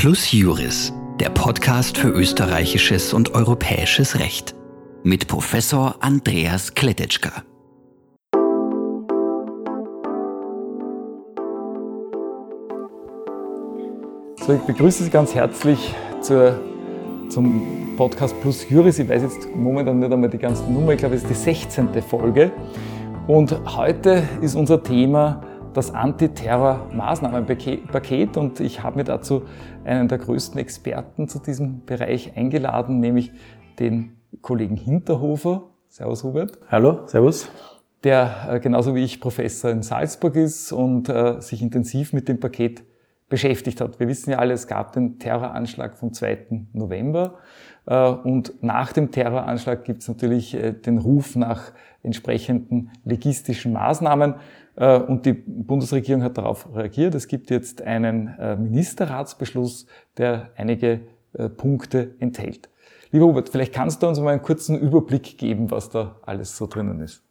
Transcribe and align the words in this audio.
Plus 0.00 0.30
Juris, 0.30 0.92
der 1.18 1.28
Podcast 1.28 1.98
für 1.98 2.10
österreichisches 2.10 3.12
und 3.12 3.34
europäisches 3.34 4.20
Recht. 4.20 4.54
Mit 5.02 5.26
Professor 5.26 5.96
Andreas 5.98 6.72
Kletetschka. 6.72 7.42
So, 14.36 14.52
ich 14.52 14.60
begrüße 14.68 15.02
Sie 15.02 15.10
ganz 15.10 15.34
herzlich 15.34 15.92
zur, 16.20 16.60
zum 17.28 17.96
Podcast 17.96 18.40
Plus 18.40 18.70
Juris. 18.70 19.00
Ich 19.00 19.08
weiß 19.08 19.22
jetzt 19.22 19.48
momentan 19.56 19.98
nicht 19.98 20.12
einmal 20.12 20.30
die 20.30 20.38
ganze 20.38 20.62
Nummer, 20.70 20.92
ich 20.92 20.98
glaube, 20.98 21.16
es 21.16 21.24
ist 21.24 21.30
die 21.30 21.34
16. 21.34 21.88
Folge. 22.08 22.52
Und 23.26 23.52
heute 23.76 24.22
ist 24.42 24.54
unser 24.54 24.80
Thema 24.80 25.42
das 25.74 25.94
Antiterror-Maßnahmenpaket 25.94 28.36
und 28.36 28.60
ich 28.60 28.82
habe 28.82 28.98
mir 28.98 29.04
dazu 29.04 29.44
einen 29.84 30.08
der 30.08 30.18
größten 30.18 30.60
Experten 30.60 31.28
zu 31.28 31.38
diesem 31.38 31.84
Bereich 31.84 32.36
eingeladen, 32.36 32.98
nämlich 33.00 33.32
den 33.78 34.16
Kollegen 34.40 34.76
Hinterhofer. 34.76 35.64
Servus 35.88 36.24
Hubert. 36.24 36.58
Hallo, 36.70 37.06
servus. 37.06 37.50
Der 38.04 38.48
äh, 38.50 38.60
genauso 38.60 38.94
wie 38.94 39.04
ich 39.04 39.20
Professor 39.20 39.70
in 39.70 39.82
Salzburg 39.82 40.36
ist 40.36 40.72
und 40.72 41.08
äh, 41.08 41.40
sich 41.40 41.62
intensiv 41.62 42.12
mit 42.12 42.28
dem 42.28 42.40
Paket 42.40 42.84
beschäftigt 43.28 43.80
hat. 43.80 44.00
Wir 44.00 44.08
wissen 44.08 44.30
ja 44.30 44.38
alle, 44.38 44.54
es 44.54 44.66
gab 44.66 44.92
den 44.92 45.18
Terroranschlag 45.18 45.96
vom 45.96 46.12
2. 46.12 46.66
November 46.72 47.38
äh, 47.86 48.08
und 48.08 48.62
nach 48.62 48.92
dem 48.92 49.10
Terroranschlag 49.10 49.84
gibt 49.84 50.02
es 50.02 50.08
natürlich 50.08 50.54
äh, 50.54 50.72
den 50.72 50.98
Ruf 50.98 51.36
nach 51.36 51.72
entsprechenden 52.02 52.90
legistischen 53.04 53.72
Maßnahmen. 53.72 54.34
Äh, 54.78 54.98
und 54.98 55.26
die 55.26 55.32
Bundesregierung 55.32 56.22
hat 56.22 56.38
darauf 56.38 56.68
reagiert. 56.74 57.14
Es 57.14 57.28
gibt 57.28 57.50
jetzt 57.50 57.82
einen 57.82 58.28
äh, 58.38 58.56
Ministerratsbeschluss, 58.56 59.86
der 60.16 60.50
einige 60.56 61.00
äh, 61.34 61.48
Punkte 61.48 62.14
enthält. 62.20 62.68
Lieber 63.10 63.26
Hubert, 63.26 63.48
vielleicht 63.48 63.72
kannst 63.72 64.02
du 64.02 64.06
uns 64.06 64.20
mal 64.20 64.30
einen 64.30 64.42
kurzen 64.42 64.78
Überblick 64.78 65.38
geben, 65.38 65.70
was 65.70 65.90
da 65.90 66.16
alles 66.22 66.56
so 66.56 66.66
drinnen 66.66 67.00
ist. 67.00 67.22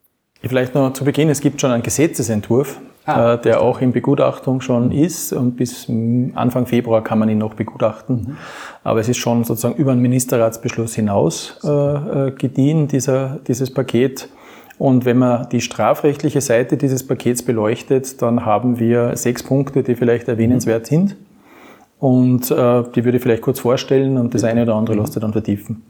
Vielleicht 0.42 0.76
noch 0.76 0.94
zu 0.94 1.04
Beginn, 1.04 1.30
es 1.30 1.40
gibt 1.40 1.62
schon 1.62 1.72
einen 1.72 1.84
Gesetzesentwurf, 1.84 2.80
ah, 3.06 3.38
der 3.38 3.62
auch 3.62 3.82
in 3.82 3.92
Begutachtung 3.92 4.62
schon 4.62 4.92
ist 4.92 5.34
und 5.34 5.56
bis 5.56 5.90
Anfang 6.36 6.68
Februar 6.68 7.04
kann 7.04 7.18
man 7.18 7.30
ihn 7.30 7.40
noch 7.40 7.56
begutachten. 7.56 8.16
Mhm. 8.16 8.38
Aber 8.84 9.00
es 9.00 9.10
ist 9.10 9.18
schon 9.18 9.44
sozusagen 9.44 9.76
über 9.76 9.94
einen 9.94 10.02
Ministerratsbeschluss 10.02 10.94
hinaus 10.94 11.60
äh, 11.64 12.32
gediehen, 12.32 12.88
dieser, 12.88 13.40
dieses 13.48 13.74
Paket. 13.74 14.30
Und 14.78 15.06
wenn 15.06 15.18
man 15.18 15.50
die 15.50 15.62
strafrechtliche 15.62 16.42
Seite 16.42 16.78
dieses 16.78 17.06
Pakets 17.06 17.44
beleuchtet, 17.44 18.22
dann 18.22 18.46
haben 18.46 18.80
wir 18.80 19.16
sechs 19.16 19.42
Punkte, 19.44 19.84
die 19.84 19.96
vielleicht 19.96 20.28
erwähnenswert 20.28 20.86
sind. 20.86 21.16
Und 22.00 22.52
äh, 22.52 22.84
die 22.96 23.06
würde 23.06 23.18
ich 23.18 23.24
vielleicht 23.24 23.42
kurz 23.42 23.60
vorstellen 23.60 24.20
und 24.20 24.36
das 24.36 24.44
eine 24.44 24.62
oder 24.62 24.76
andere 24.76 24.96
lasst 24.96 25.18
ihr 25.18 25.20
dann 25.20 25.32
vertiefen. 25.32 25.82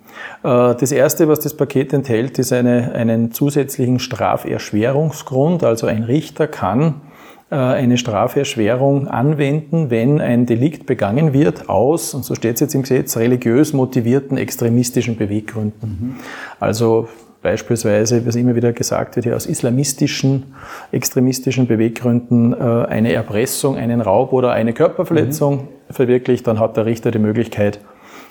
Äh, 0.41 0.73
das 0.75 0.93
erste, 0.93 1.27
was 1.27 1.41
das 1.41 1.53
Paket 1.53 1.91
enthält, 1.91 2.39
ist 2.39 2.53
eine, 2.53 2.93
einen 2.93 3.33
zusätzlichen 3.33 3.99
Straferschwerungsgrund. 3.99 5.65
Also 5.65 5.85
ein 5.87 6.03
Richter 6.03 6.47
kann 6.47 7.01
äh, 7.49 7.55
eine 7.55 7.97
Straferschwerung 7.97 9.09
anwenden, 9.09 9.89
wenn 9.89 10.21
ein 10.21 10.45
Delikt 10.45 10.85
begangen 10.85 11.33
wird 11.33 11.67
aus, 11.67 12.13
und 12.13 12.23
so 12.23 12.35
steht 12.35 12.55
es 12.55 12.61
jetzt 12.61 12.75
im 12.75 12.83
Gesetz, 12.83 13.17
religiös 13.17 13.73
motivierten 13.73 14.37
extremistischen 14.37 15.17
Beweggründen. 15.17 15.89
Mhm. 15.89 16.15
Also 16.61 17.09
beispielsweise, 17.47 18.25
was 18.25 18.35
immer 18.35 18.55
wieder 18.55 18.73
gesagt 18.73 19.15
wird, 19.15 19.25
hier 19.25 19.35
aus 19.35 19.45
islamistischen, 19.45 20.53
extremistischen 20.91 21.65
Beweggründen 21.65 22.53
äh, 22.53 22.57
eine 22.57 23.13
Erpressung, 23.13 23.77
einen 23.77 24.01
Raub 24.01 24.33
oder 24.33 24.51
eine 24.51 24.73
Körperverletzung 24.73 25.55
mhm. 25.55 25.93
verwirklicht, 25.93 26.45
dann 26.45 26.59
hat 26.59 26.75
der 26.75 26.85
Richter 26.85 27.09
die 27.09 27.19
Möglichkeit, 27.19 27.79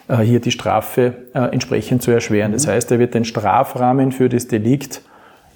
äh, 0.08 0.18
hier 0.18 0.40
die 0.40 0.50
Strafe 0.50 1.14
äh, 1.32 1.38
entsprechend 1.50 2.02
zu 2.02 2.10
erschweren. 2.10 2.50
Mhm. 2.50 2.56
Das 2.56 2.66
heißt, 2.66 2.92
er 2.92 2.98
wird 2.98 3.14
den 3.14 3.24
Strafrahmen 3.24 4.12
für 4.12 4.28
das 4.28 4.48
Delikt 4.48 5.00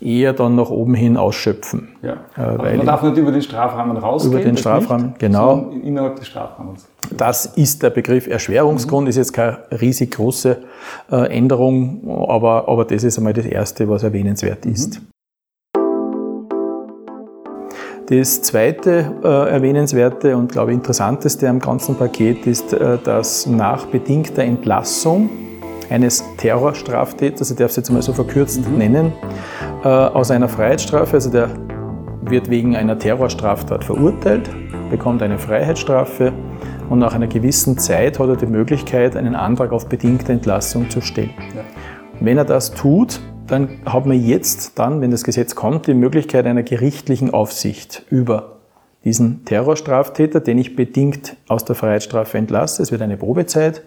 eher 0.00 0.32
dann 0.32 0.54
nach 0.54 0.70
oben 0.70 0.94
hin 0.94 1.18
ausschöpfen. 1.18 1.90
Ja. 2.00 2.16
Man 2.38 2.86
darf 2.86 3.02
nicht 3.02 3.18
über 3.18 3.30
den 3.30 3.42
Strafrahmen 3.42 3.98
rausgehen. 3.98 4.32
Über 4.32 4.42
den 4.42 4.56
Strafrahmen, 4.56 5.08
nicht, 5.08 5.18
genau. 5.18 5.70
Innerhalb 5.84 6.16
des 6.16 6.28
Strafrahmens. 6.28 6.88
Das 7.16 7.46
ist 7.46 7.82
der 7.82 7.90
Begriff 7.90 8.26
Erschwerungsgrund, 8.26 9.04
mhm. 9.04 9.10
ist 9.10 9.16
jetzt 9.16 9.32
keine 9.32 9.58
riesig 9.80 10.12
große 10.12 10.58
äh, 11.10 11.36
Änderung, 11.36 12.26
aber, 12.28 12.68
aber 12.68 12.84
das 12.84 13.04
ist 13.04 13.18
einmal 13.18 13.32
das 13.32 13.46
Erste, 13.46 13.88
was 13.88 14.02
erwähnenswert 14.02 14.64
mhm. 14.64 14.72
ist. 14.72 15.00
Das 18.06 18.42
zweite 18.42 19.14
äh, 19.22 19.50
erwähnenswerte 19.50 20.36
und 20.36 20.50
glaube 20.50 20.72
ich 20.72 20.76
interessanteste 20.76 21.48
am 21.48 21.60
ganzen 21.60 21.94
Paket 21.94 22.44
ist, 22.44 22.72
äh, 22.72 22.98
dass 23.04 23.46
nach 23.46 23.86
bedingter 23.86 24.42
Entlassung 24.42 25.30
eines 25.90 26.24
Terrorstraftäters, 26.36 27.52
ich 27.52 27.56
darf 27.56 27.70
es 27.70 27.76
jetzt 27.76 27.90
mal 27.90 28.02
so 28.02 28.12
verkürzt 28.12 28.68
mhm. 28.68 28.78
nennen, 28.78 29.12
äh, 29.84 29.88
aus 29.88 30.30
einer 30.32 30.48
Freiheitsstrafe, 30.48 31.14
also 31.14 31.30
der 31.30 31.50
wird 32.22 32.50
wegen 32.50 32.74
einer 32.74 32.98
Terrorstraftat 32.98 33.84
verurteilt, 33.84 34.50
bekommt 34.90 35.22
eine 35.22 35.38
Freiheitsstrafe 35.38 36.32
und 36.90 36.98
nach 36.98 37.14
einer 37.14 37.28
gewissen 37.28 37.78
Zeit 37.78 38.18
hat 38.18 38.28
er 38.28 38.36
die 38.36 38.46
Möglichkeit, 38.46 39.16
einen 39.16 39.36
Antrag 39.36 39.72
auf 39.72 39.88
bedingte 39.88 40.32
Entlassung 40.32 40.90
zu 40.90 41.00
stellen. 41.00 41.30
Ja. 41.54 41.62
Wenn 42.20 42.36
er 42.36 42.44
das 42.44 42.72
tut, 42.72 43.20
dann 43.46 43.68
hat 43.86 44.06
man 44.06 44.20
jetzt 44.20 44.78
dann, 44.78 45.00
wenn 45.00 45.10
das 45.10 45.24
Gesetz 45.24 45.54
kommt, 45.54 45.86
die 45.86 45.94
Möglichkeit 45.94 46.46
einer 46.46 46.64
gerichtlichen 46.64 47.32
Aufsicht 47.32 48.04
über 48.10 48.56
diesen 49.04 49.44
Terrorstraftäter, 49.44 50.40
den 50.40 50.58
ich 50.58 50.76
bedingt 50.76 51.36
aus 51.48 51.64
der 51.64 51.76
Freiheitsstrafe 51.76 52.36
entlasse. 52.36 52.82
Es 52.82 52.92
wird 52.92 53.02
eine 53.02 53.16
Probezeit 53.16 53.78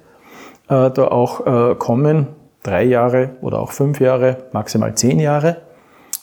äh, 0.70 0.90
da 0.90 1.08
auch 1.10 1.46
äh, 1.46 1.76
kommen, 1.76 2.28
drei 2.64 2.86
Jahre 2.86 3.32
oder 3.42 3.60
auch 3.60 3.72
fünf 3.72 4.00
Jahre, 4.00 4.38
maximal 4.54 4.96
zehn 4.96 5.20
Jahre. 5.20 5.58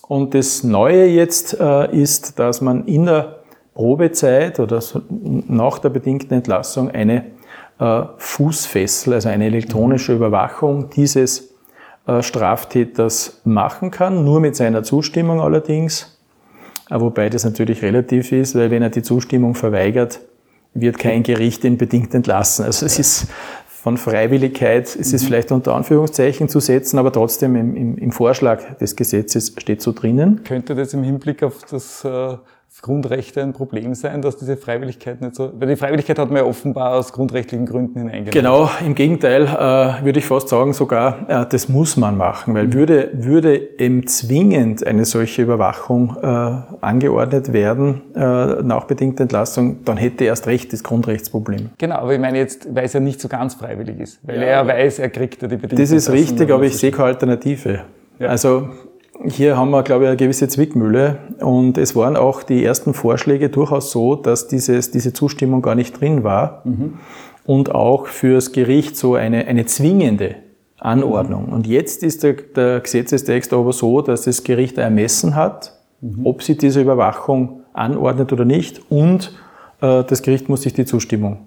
Und 0.08 0.34
das 0.34 0.64
Neue 0.64 1.04
jetzt 1.06 1.60
äh, 1.60 1.94
ist, 1.94 2.38
dass 2.38 2.62
man 2.62 2.86
in 2.86 3.04
der 3.04 3.39
Probezeit 3.80 4.60
oder 4.60 4.82
nach 5.48 5.78
der 5.78 5.88
bedingten 5.88 6.34
Entlassung 6.34 6.90
eine 6.90 7.24
Fußfessel, 8.18 9.14
also 9.14 9.30
eine 9.30 9.46
elektronische 9.46 10.12
Überwachung 10.12 10.90
dieses 10.90 11.54
Straftäters 12.20 13.40
machen 13.44 13.90
kann, 13.90 14.22
nur 14.22 14.40
mit 14.40 14.54
seiner 14.54 14.82
Zustimmung 14.82 15.40
allerdings. 15.40 16.18
Wobei 16.90 17.30
das 17.30 17.44
natürlich 17.44 17.80
relativ 17.80 18.32
ist, 18.32 18.54
weil 18.54 18.70
wenn 18.70 18.82
er 18.82 18.90
die 18.90 19.02
Zustimmung 19.02 19.54
verweigert, 19.54 20.20
wird 20.74 20.98
kein 20.98 21.22
Gericht 21.22 21.64
ihn 21.64 21.78
bedingt 21.78 22.12
entlassen. 22.14 22.66
Also 22.66 22.84
es 22.84 22.98
ist 22.98 23.28
von 23.66 23.96
Freiwilligkeit 23.96 24.94
ist 24.94 25.14
es 25.14 25.22
mhm. 25.22 25.26
vielleicht 25.26 25.52
unter 25.52 25.74
Anführungszeichen 25.74 26.50
zu 26.50 26.60
setzen, 26.60 26.98
aber 26.98 27.12
trotzdem 27.12 27.56
im, 27.56 27.74
im, 27.74 27.96
im, 27.96 28.12
Vorschlag 28.12 28.76
des 28.76 28.94
Gesetzes 28.94 29.54
steht 29.56 29.80
so 29.80 29.92
drinnen. 29.92 30.44
Könnte 30.44 30.74
das 30.74 30.92
im 30.92 31.02
Hinblick 31.02 31.42
auf 31.42 31.64
das 31.70 32.04
äh, 32.04 32.36
Grundrechte 32.82 33.42
ein 33.42 33.52
Problem 33.52 33.94
sein, 33.94 34.22
dass 34.22 34.36
diese 34.36 34.56
Freiwilligkeit 34.56 35.20
nicht 35.20 35.34
so, 35.34 35.50
weil 35.58 35.68
die 35.68 35.76
Freiwilligkeit 35.76 36.18
hat 36.18 36.28
man 36.28 36.38
ja 36.38 36.44
offenbar 36.44 36.94
aus 36.94 37.12
grundrechtlichen 37.12 37.66
Gründen 37.66 37.98
hineingenommen. 37.98 38.30
Genau, 38.30 38.70
im 38.86 38.94
Gegenteil 38.94 39.42
äh, 39.42 40.04
würde 40.04 40.20
ich 40.20 40.24
fast 40.24 40.48
sagen 40.48 40.72
sogar, 40.72 41.28
äh, 41.28 41.46
das 41.48 41.68
muss 41.68 41.96
man 41.96 42.16
machen, 42.16 42.54
weil 42.54 42.68
mhm. 42.68 42.72
würde, 42.74 43.10
würde 43.12 43.78
eben 43.78 44.06
zwingend 44.06 44.86
eine 44.86 45.04
solche 45.04 45.42
Überwachung 45.42 46.16
äh, 46.22 46.26
angeordnet 46.80 47.52
werden 47.52 48.02
äh, 48.14 48.62
nach 48.62 48.84
bedingter 48.84 49.22
Entlassung, 49.22 49.84
dann 49.84 49.96
hätte 49.96 50.24
erst 50.24 50.46
recht 50.46 50.72
das 50.72 50.84
Grundrechtsproblem. 50.84 51.70
Genau, 51.76 51.96
aber 51.96 52.14
ich 52.14 52.20
meine 52.20 52.38
jetzt, 52.38 52.72
weil 52.74 52.84
es 52.84 52.92
ja 52.92 53.00
nicht 53.00 53.20
so 53.20 53.28
ganz 53.28 53.54
freiwillig 53.54 53.98
ist, 53.98 54.20
weil 54.22 54.36
ja, 54.36 54.42
er 54.42 54.66
weiß, 54.66 55.00
er 55.00 55.10
kriegt 55.10 55.42
ja 55.42 55.48
die 55.48 55.56
bedingte 55.56 55.82
Das 55.82 55.90
ist 55.90 56.10
richtig, 56.10 56.50
aber 56.50 56.62
ich 56.62 56.76
sehe 56.78 56.92
keine 56.92 57.08
Alternative. 57.08 57.80
Ja. 58.20 58.28
Also 58.28 58.68
hier 59.26 59.56
haben 59.56 59.70
wir, 59.70 59.82
glaube 59.82 60.04
ich, 60.04 60.08
eine 60.08 60.16
gewisse 60.16 60.48
Zwickmühle 60.48 61.18
und 61.40 61.78
es 61.78 61.94
waren 61.94 62.16
auch 62.16 62.42
die 62.42 62.64
ersten 62.64 62.94
Vorschläge 62.94 63.50
durchaus 63.50 63.90
so, 63.90 64.14
dass 64.16 64.48
dieses, 64.48 64.90
diese 64.90 65.12
Zustimmung 65.12 65.62
gar 65.62 65.74
nicht 65.74 66.00
drin 66.00 66.24
war 66.24 66.62
mhm. 66.64 66.98
und 67.44 67.74
auch 67.74 68.06
fürs 68.06 68.52
Gericht 68.52 68.96
so 68.96 69.14
eine, 69.14 69.46
eine 69.46 69.66
zwingende 69.66 70.36
Anordnung. 70.78 71.46
Mhm. 71.48 71.52
Und 71.52 71.66
jetzt 71.66 72.02
ist 72.02 72.22
der, 72.22 72.34
der, 72.34 72.80
Gesetzestext 72.80 73.52
aber 73.52 73.72
so, 73.72 74.00
dass 74.00 74.22
das 74.22 74.42
Gericht 74.44 74.78
ermessen 74.78 75.34
hat, 75.34 75.78
mhm. 76.00 76.24
ob 76.24 76.42
sie 76.42 76.56
diese 76.56 76.80
Überwachung 76.80 77.60
anordnet 77.72 78.32
oder 78.32 78.44
nicht 78.44 78.80
und 78.90 79.32
äh, 79.80 80.02
das 80.04 80.22
Gericht 80.22 80.48
muss 80.48 80.62
sich 80.62 80.72
die 80.72 80.86
Zustimmung 80.86 81.46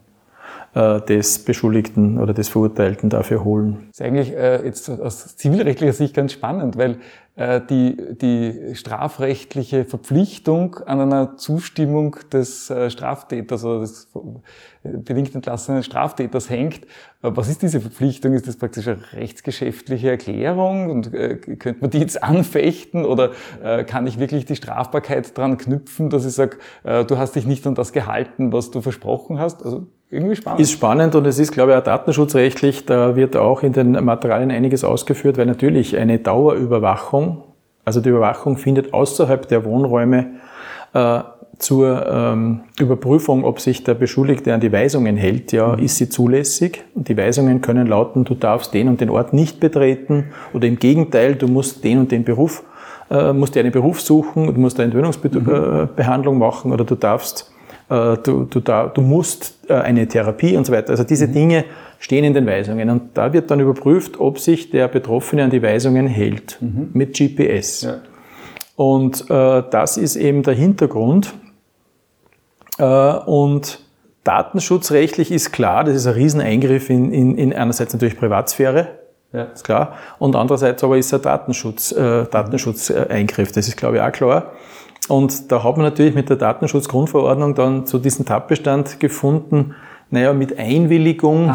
äh, 0.73 1.01
des 1.01 1.39
Beschuldigten 1.39 2.19
oder 2.19 2.33
des 2.33 2.49
Verurteilten 2.49 3.09
dafür 3.09 3.43
holen. 3.43 3.87
Das 3.89 3.99
ist 3.99 4.05
eigentlich 4.05 4.33
äh, 4.33 4.65
jetzt 4.65 4.89
aus 4.89 5.35
zivilrechtlicher 5.35 5.93
Sicht 5.93 6.13
ganz 6.13 6.33
spannend, 6.33 6.77
weil 6.77 6.97
äh, 7.35 7.61
die, 7.67 7.97
die 8.15 8.75
strafrechtliche 8.75 9.85
Verpflichtung 9.85 10.75
an 10.85 11.01
einer 11.01 11.35
Zustimmung 11.37 12.15
des 12.31 12.69
äh, 12.69 12.91
Straftäters 12.91 13.65
oder 13.65 13.79
des 13.79 14.09
bedingt 14.83 15.33
entlassenen 15.33 15.81
Straftäters 15.81 16.49
hängt. 16.49 16.85
Äh, 17.23 17.31
was 17.33 17.49
ist 17.49 17.63
diese 17.63 17.81
Verpflichtung? 17.81 18.33
Ist 18.33 18.47
das 18.47 18.57
praktisch 18.57 18.87
eine 18.87 18.99
rechtsgeschäftliche 19.13 20.11
Erklärung? 20.11 20.91
Und 20.91 21.13
äh, 21.13 21.37
könnte 21.37 21.81
man 21.81 21.89
die 21.89 21.99
jetzt 21.99 22.21
anfechten? 22.21 23.03
Oder 23.03 23.31
äh, 23.63 23.83
kann 23.83 24.05
ich 24.05 24.19
wirklich 24.19 24.45
die 24.45 24.55
Strafbarkeit 24.55 25.35
dran 25.35 25.57
knüpfen, 25.57 26.11
dass 26.11 26.25
ich 26.25 26.33
sage, 26.33 26.57
äh, 26.83 27.03
du 27.03 27.17
hast 27.17 27.35
dich 27.35 27.47
nicht 27.47 27.65
an 27.65 27.73
das 27.73 27.93
gehalten, 27.93 28.53
was 28.53 28.69
du 28.69 28.81
versprochen 28.81 29.39
hast? 29.39 29.63
Also 29.63 29.87
irgendwie 30.13 30.35
spannend. 30.35 30.61
Ist 30.61 30.71
spannend 30.71 31.15
und 31.15 31.25
es 31.25 31.39
ist, 31.39 31.51
glaube 31.51 31.71
ich, 31.71 31.77
auch 31.77 31.83
datenschutzrechtlich, 31.83 32.85
da 32.85 33.15
wird 33.15 33.35
auch 33.35 33.63
in 33.63 33.73
den 33.73 33.91
Materialien 34.03 34.51
einiges 34.51 34.83
ausgeführt, 34.83 35.37
weil 35.37 35.45
natürlich 35.45 35.97
eine 35.97 36.19
Dauerüberwachung, 36.19 37.43
also 37.83 37.99
die 37.99 38.09
Überwachung 38.09 38.57
findet 38.57 38.93
außerhalb 38.93 39.47
der 39.47 39.65
Wohnräume 39.65 40.27
äh, 40.93 41.19
zur 41.57 42.05
ähm, 42.07 42.61
Überprüfung, 42.79 43.43
ob 43.45 43.59
sich 43.59 43.83
der 43.83 43.93
Beschuldigte 43.93 44.53
an 44.53 44.59
die 44.59 44.71
Weisungen 44.71 45.17
hält, 45.17 45.51
ja, 45.51 45.75
mhm. 45.75 45.83
ist 45.83 45.97
sie 45.97 46.09
zulässig. 46.09 46.83
Und 46.93 47.07
die 47.09 47.17
Weisungen 47.17 47.61
können 47.61 47.87
lauten, 47.87 48.23
du 48.25 48.35
darfst 48.35 48.73
den 48.73 48.87
und 48.89 49.01
den 49.01 49.09
Ort 49.09 49.33
nicht 49.33 49.59
betreten 49.59 50.25
oder 50.53 50.67
im 50.67 50.77
Gegenteil, 50.77 51.35
du 51.35 51.47
musst 51.47 51.83
den 51.83 51.99
und 51.99 52.11
den 52.11 52.23
Beruf, 52.23 52.63
äh, 53.09 53.33
musst 53.33 53.55
dir 53.55 53.61
einen 53.61 53.71
Beruf 53.71 54.01
suchen, 54.01 54.47
du 54.47 54.59
musst 54.59 54.79
eine 54.79 54.91
Entwöhnungsbehandlung 54.91 56.35
mhm. 56.35 56.39
machen 56.39 56.71
oder 56.71 56.83
du 56.83 56.95
darfst, 56.95 57.52
äh, 57.89 58.17
du, 58.17 58.45
du, 58.45 58.59
da, 58.59 58.87
du 58.87 59.01
musst 59.01 59.59
äh, 59.69 59.73
eine 59.73 60.07
Therapie 60.07 60.55
und 60.57 60.65
so 60.65 60.73
weiter. 60.73 60.91
Also 60.91 61.03
diese 61.03 61.27
mhm. 61.27 61.33
Dinge 61.33 61.65
stehen 61.99 62.23
in 62.23 62.33
den 62.33 62.45
Weisungen 62.45 62.89
und 62.89 63.17
da 63.17 63.33
wird 63.33 63.49
dann 63.51 63.59
überprüft, 63.59 64.19
ob 64.19 64.39
sich 64.39 64.69
der 64.69 64.87
Betroffene 64.87 65.43
an 65.43 65.49
die 65.49 65.61
Weisungen 65.61 66.07
hält 66.07 66.57
mhm. 66.61 66.89
mit 66.93 67.17
GPS. 67.17 67.83
Ja. 67.83 67.95
Und 68.75 69.29
äh, 69.29 69.63
das 69.69 69.97
ist 69.97 70.15
eben 70.15 70.43
der 70.43 70.55
Hintergrund, 70.55 71.33
äh, 72.77 72.83
und 72.83 73.79
datenschutzrechtlich 74.23 75.31
ist 75.31 75.51
klar, 75.51 75.83
das 75.83 75.95
ist 75.95 76.07
ein 76.07 76.13
Rieseneingriff 76.13 76.89
in, 76.89 77.13
in, 77.13 77.37
in 77.37 77.53
einerseits 77.53 77.93
natürlich 77.93 78.17
Privatsphäre, 78.17 78.87
ja. 79.31 79.43
ist 79.43 79.63
klar, 79.63 79.97
und 80.19 80.35
andererseits 80.35 80.83
aber 80.83 80.97
ist 80.97 81.07
es 81.07 81.13
ein 81.13 81.21
Datenschutz, 81.21 81.91
äh, 81.91 82.25
Datenschutzeingriff, 82.25 83.51
das 83.51 83.67
ist 83.67 83.77
glaube 83.77 83.97
ich 83.97 84.01
auch 84.01 84.11
klar. 84.11 84.51
Und 85.09 85.51
da 85.51 85.63
hat 85.63 85.77
man 85.77 85.85
natürlich 85.85 86.15
mit 86.15 86.29
der 86.29 86.37
Datenschutzgrundverordnung 86.37 87.55
dann 87.55 87.85
zu 87.85 87.99
diesem 87.99 88.25
Tatbestand 88.25 88.99
gefunden, 88.99 89.75
naja, 90.13 90.31
mit 90.31 90.59
Einwilligung 90.59 91.51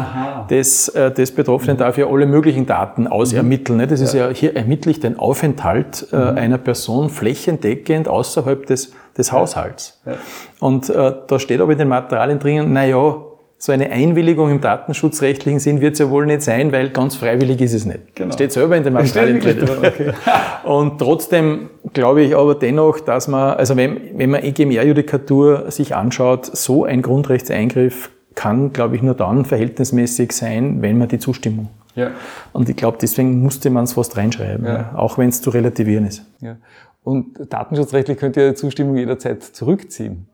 des, 0.49 0.89
äh, 0.89 1.11
des 1.11 1.33
Betroffenen 1.33 1.77
darf 1.77 1.97
ja 1.97 2.07
alle 2.07 2.25
möglichen 2.25 2.65
Daten 2.65 3.07
ausermitteln. 3.07 3.77
Ne? 3.77 3.87
Das 3.87 4.01
ja. 4.01 4.05
ist 4.05 4.13
ja, 4.13 4.29
hier 4.29 4.55
ermittle 4.57 4.91
ich 4.91 4.99
den 4.99 5.17
Aufenthalt 5.17 6.07
äh, 6.11 6.17
mhm. 6.17 6.37
einer 6.37 6.57
Person 6.57 7.09
flächendeckend 7.09 8.09
außerhalb 8.09 8.65
des, 8.65 8.91
des 9.17 9.31
Haushalts. 9.31 10.01
Ja. 10.05 10.13
Und 10.59 10.89
äh, 10.89 11.13
da 11.25 11.39
steht 11.39 11.61
aber 11.61 11.71
in 11.71 11.77
den 11.77 11.87
Materialien 11.87 12.39
drinnen, 12.39 12.73
naja, 12.73 13.15
so 13.61 13.73
eine 13.73 13.91
Einwilligung 13.91 14.49
im 14.49 14.61
datenschutzrechtlichen 14.61 15.59
Sinn 15.59 15.81
wird 15.81 15.93
es 15.93 15.99
ja 15.99 16.09
wohl 16.09 16.25
nicht 16.25 16.41
sein, 16.41 16.71
weil 16.71 16.91
ganz 16.91 17.17
freiwillig 17.17 17.59
ist 17.59 17.73
es 17.73 17.85
nicht. 17.85 18.15
Genau. 18.15 18.33
Steht 18.33 18.53
selber 18.53 18.77
in 18.77 18.83
den 18.83 18.93
Materialien 18.93 19.39
drin. 19.41 19.69
Okay. 19.77 20.13
Und 20.63 20.97
trotzdem 20.97 21.69
glaube 21.91 22.21
ich 22.21 22.37
aber 22.37 22.55
dennoch, 22.55 23.01
dass 23.01 23.27
man, 23.27 23.57
also 23.57 23.75
wenn, 23.75 24.17
wenn 24.17 24.29
man 24.29 24.43
EGMR-Judikatur 24.43 25.69
sich 25.71 25.93
anschaut, 25.93 26.45
so 26.45 26.85
ein 26.85 27.01
Grundrechtseingriff 27.01 28.11
kann, 28.33 28.71
glaube 28.71 28.95
ich, 28.95 29.01
nur 29.01 29.13
dann 29.13 29.43
verhältnismäßig 29.43 30.31
sein, 30.31 30.81
wenn 30.81 30.97
man 30.97 31.09
die 31.09 31.19
Zustimmung. 31.19 31.67
Ja. 31.95 32.11
Und 32.53 32.69
ich 32.69 32.77
glaube, 32.77 32.97
deswegen 33.01 33.41
musste 33.41 33.69
man 33.71 33.83
es 33.83 33.93
fast 33.93 34.15
reinschreiben, 34.15 34.65
ja. 34.65 34.93
auch 34.95 35.17
wenn 35.17 35.27
es 35.27 35.41
zu 35.41 35.49
relativieren 35.49 36.05
ist. 36.05 36.23
Ja. 36.39 36.55
Und 37.03 37.37
datenschutzrechtlich 37.49 38.17
könnt 38.17 38.37
ihr 38.37 38.51
die 38.51 38.55
Zustimmung 38.55 38.95
jederzeit 38.95 39.43
zurückziehen. 39.43 40.27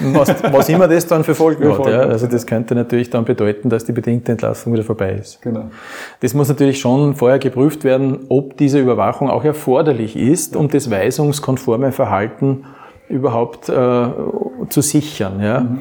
Was, 0.00 0.42
was, 0.52 0.68
immer 0.68 0.88
das 0.88 1.06
dann 1.06 1.24
für 1.24 1.34
Folgen 1.34 1.72
hat. 1.72 1.86
Ja. 1.86 2.00
Also 2.00 2.26
das 2.26 2.46
könnte 2.46 2.74
natürlich 2.74 3.10
dann 3.10 3.24
bedeuten, 3.24 3.68
dass 3.68 3.84
die 3.84 3.92
bedingte 3.92 4.32
Entlassung 4.32 4.72
wieder 4.72 4.82
vorbei 4.82 5.12
ist. 5.12 5.40
Genau. 5.40 5.70
Das 6.20 6.34
muss 6.34 6.48
natürlich 6.48 6.80
schon 6.80 7.14
vorher 7.14 7.38
geprüft 7.38 7.84
werden, 7.84 8.26
ob 8.28 8.56
diese 8.56 8.80
Überwachung 8.80 9.30
auch 9.30 9.44
erforderlich 9.44 10.16
ist, 10.16 10.56
um 10.56 10.68
das 10.68 10.90
weisungskonforme 10.90 11.92
Verhalten 11.92 12.64
überhaupt 13.08 13.68
äh, 13.68 14.08
zu 14.68 14.80
sichern. 14.80 15.40
Ja. 15.40 15.60
Mhm 15.60 15.80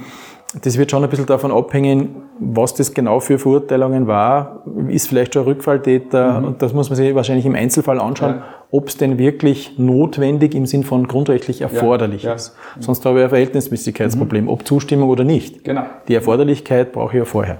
das 0.61 0.77
wird 0.77 0.91
schon 0.91 1.03
ein 1.03 1.09
bisschen 1.09 1.25
davon 1.25 1.51
abhängen, 1.51 2.23
was 2.39 2.73
das 2.73 2.93
genau 2.93 3.19
für 3.19 3.39
Verurteilungen 3.39 4.07
war. 4.07 4.63
Ist 4.87 5.07
vielleicht 5.07 5.33
schon 5.33 5.43
ein 5.43 5.47
Rückfalltäter? 5.49 6.39
Mhm. 6.39 6.47
Und 6.47 6.61
das 6.61 6.73
muss 6.73 6.89
man 6.89 6.95
sich 6.95 7.13
wahrscheinlich 7.15 7.45
im 7.45 7.55
Einzelfall 7.55 7.99
anschauen, 7.99 8.35
ja. 8.35 8.43
ob 8.71 8.87
es 8.87 8.97
denn 8.97 9.17
wirklich 9.17 9.77
notwendig 9.77 10.55
im 10.55 10.65
Sinn 10.65 10.83
von 10.83 11.07
grundrechtlich 11.07 11.61
erforderlich 11.61 12.23
ja. 12.23 12.29
Ja. 12.29 12.35
ist. 12.35 12.55
Sonst 12.79 13.05
habe 13.05 13.19
ich 13.19 13.23
ein 13.25 13.29
Verhältnismäßigkeitsproblem, 13.29 14.45
mhm. 14.45 14.49
ob 14.49 14.65
Zustimmung 14.65 15.09
oder 15.09 15.23
nicht. 15.23 15.63
Genau. 15.63 15.83
Die 16.07 16.15
Erforderlichkeit 16.15 16.93
brauche 16.93 17.13
ich 17.13 17.19
ja 17.19 17.25
vorher. 17.25 17.59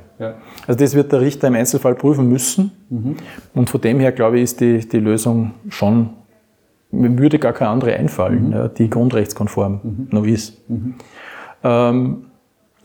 Also 0.67 0.79
das 0.79 0.95
wird 0.95 1.11
der 1.11 1.21
Richter 1.21 1.47
im 1.47 1.55
Einzelfall 1.55 1.95
prüfen 1.95 2.29
müssen. 2.29 2.71
Mhm. 2.89 3.15
Und 3.53 3.69
von 3.69 3.81
dem 3.81 3.99
her, 3.99 4.11
glaube 4.11 4.37
ich, 4.37 4.43
ist 4.43 4.61
die, 4.61 4.79
die 4.79 4.99
Lösung 4.99 5.51
schon, 5.69 6.11
mir 6.91 7.17
würde 7.17 7.39
gar 7.39 7.53
keine 7.53 7.71
andere 7.71 7.93
einfallen, 7.95 8.49
mhm. 8.49 8.69
die 8.77 8.89
grundrechtskonform 8.89 9.79
mhm. 9.83 10.07
noch 10.11 10.25
ist. 10.25 10.69
Mhm. 10.69 10.95
Ähm, 11.63 12.25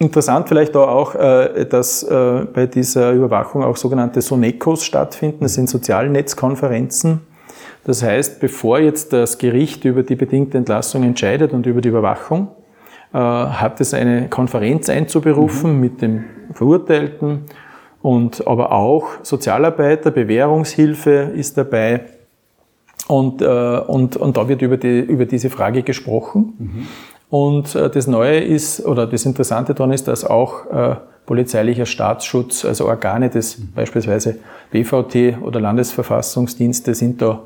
Interessant 0.01 0.49
vielleicht 0.49 0.75
auch, 0.77 1.15
äh, 1.15 1.67
dass 1.67 2.03
äh, 2.03 2.47
bei 2.55 2.65
dieser 2.65 3.13
Überwachung 3.13 3.63
auch 3.63 3.77
sogenannte 3.77 4.23
Sonecos 4.23 4.83
stattfinden. 4.83 5.41
Das 5.43 5.53
sind 5.53 5.69
Sozialnetzkonferenzen. 5.69 7.21
Das 7.85 8.03
heißt, 8.03 8.41
bevor 8.41 8.79
jetzt 8.79 9.13
das 9.13 9.37
Gericht 9.37 9.85
über 9.85 10.03
die 10.03 10.15
bedingte 10.15 10.57
Entlassung 10.57 11.03
entscheidet 11.03 11.53
und 11.53 11.67
über 11.67 11.83
die 11.83 11.91
Überwachung, 11.91 12.49
äh, 13.13 13.19
hat 13.19 13.79
es 13.83 13.93
eine 13.93 14.31
Konferenz 14.31 14.89
einzuberufen 14.89 15.75
mhm. 15.75 15.81
mit 15.81 16.01
dem 16.01 16.25
Verurteilten 16.55 17.43
und 18.01 18.47
aber 18.47 18.73
auch 18.73 19.07
Sozialarbeiter, 19.23 20.11
Bewährungshilfe 20.13 21.31
ist 21.35 21.59
dabei. 21.59 22.07
Und, 23.07 23.43
und, 23.43 24.17
und 24.17 24.37
da 24.37 24.49
wird 24.49 24.63
über, 24.63 24.77
die, 24.77 25.01
über 25.01 25.27
diese 25.27 25.51
Frage 25.51 25.83
gesprochen. 25.83 26.55
Mhm. 26.59 26.87
Und 27.31 27.75
äh, 27.75 27.89
das 27.89 28.07
Neue 28.07 28.41
ist, 28.41 28.85
oder 28.85 29.07
das 29.07 29.25
Interessante 29.25 29.75
daran 29.75 29.93
ist, 29.93 30.09
dass 30.09 30.25
auch 30.25 30.67
äh, 30.67 30.97
polizeilicher 31.27 31.87
Staatsschutz, 31.87 32.65
also 32.65 32.87
Organe 32.87 33.31
des 33.31 33.57
beispielsweise 33.75 34.39
BVT 34.73 35.41
oder 35.43 35.61
Landesverfassungsdienste 35.61 36.95
sind 36.95 37.23
da 37.23 37.41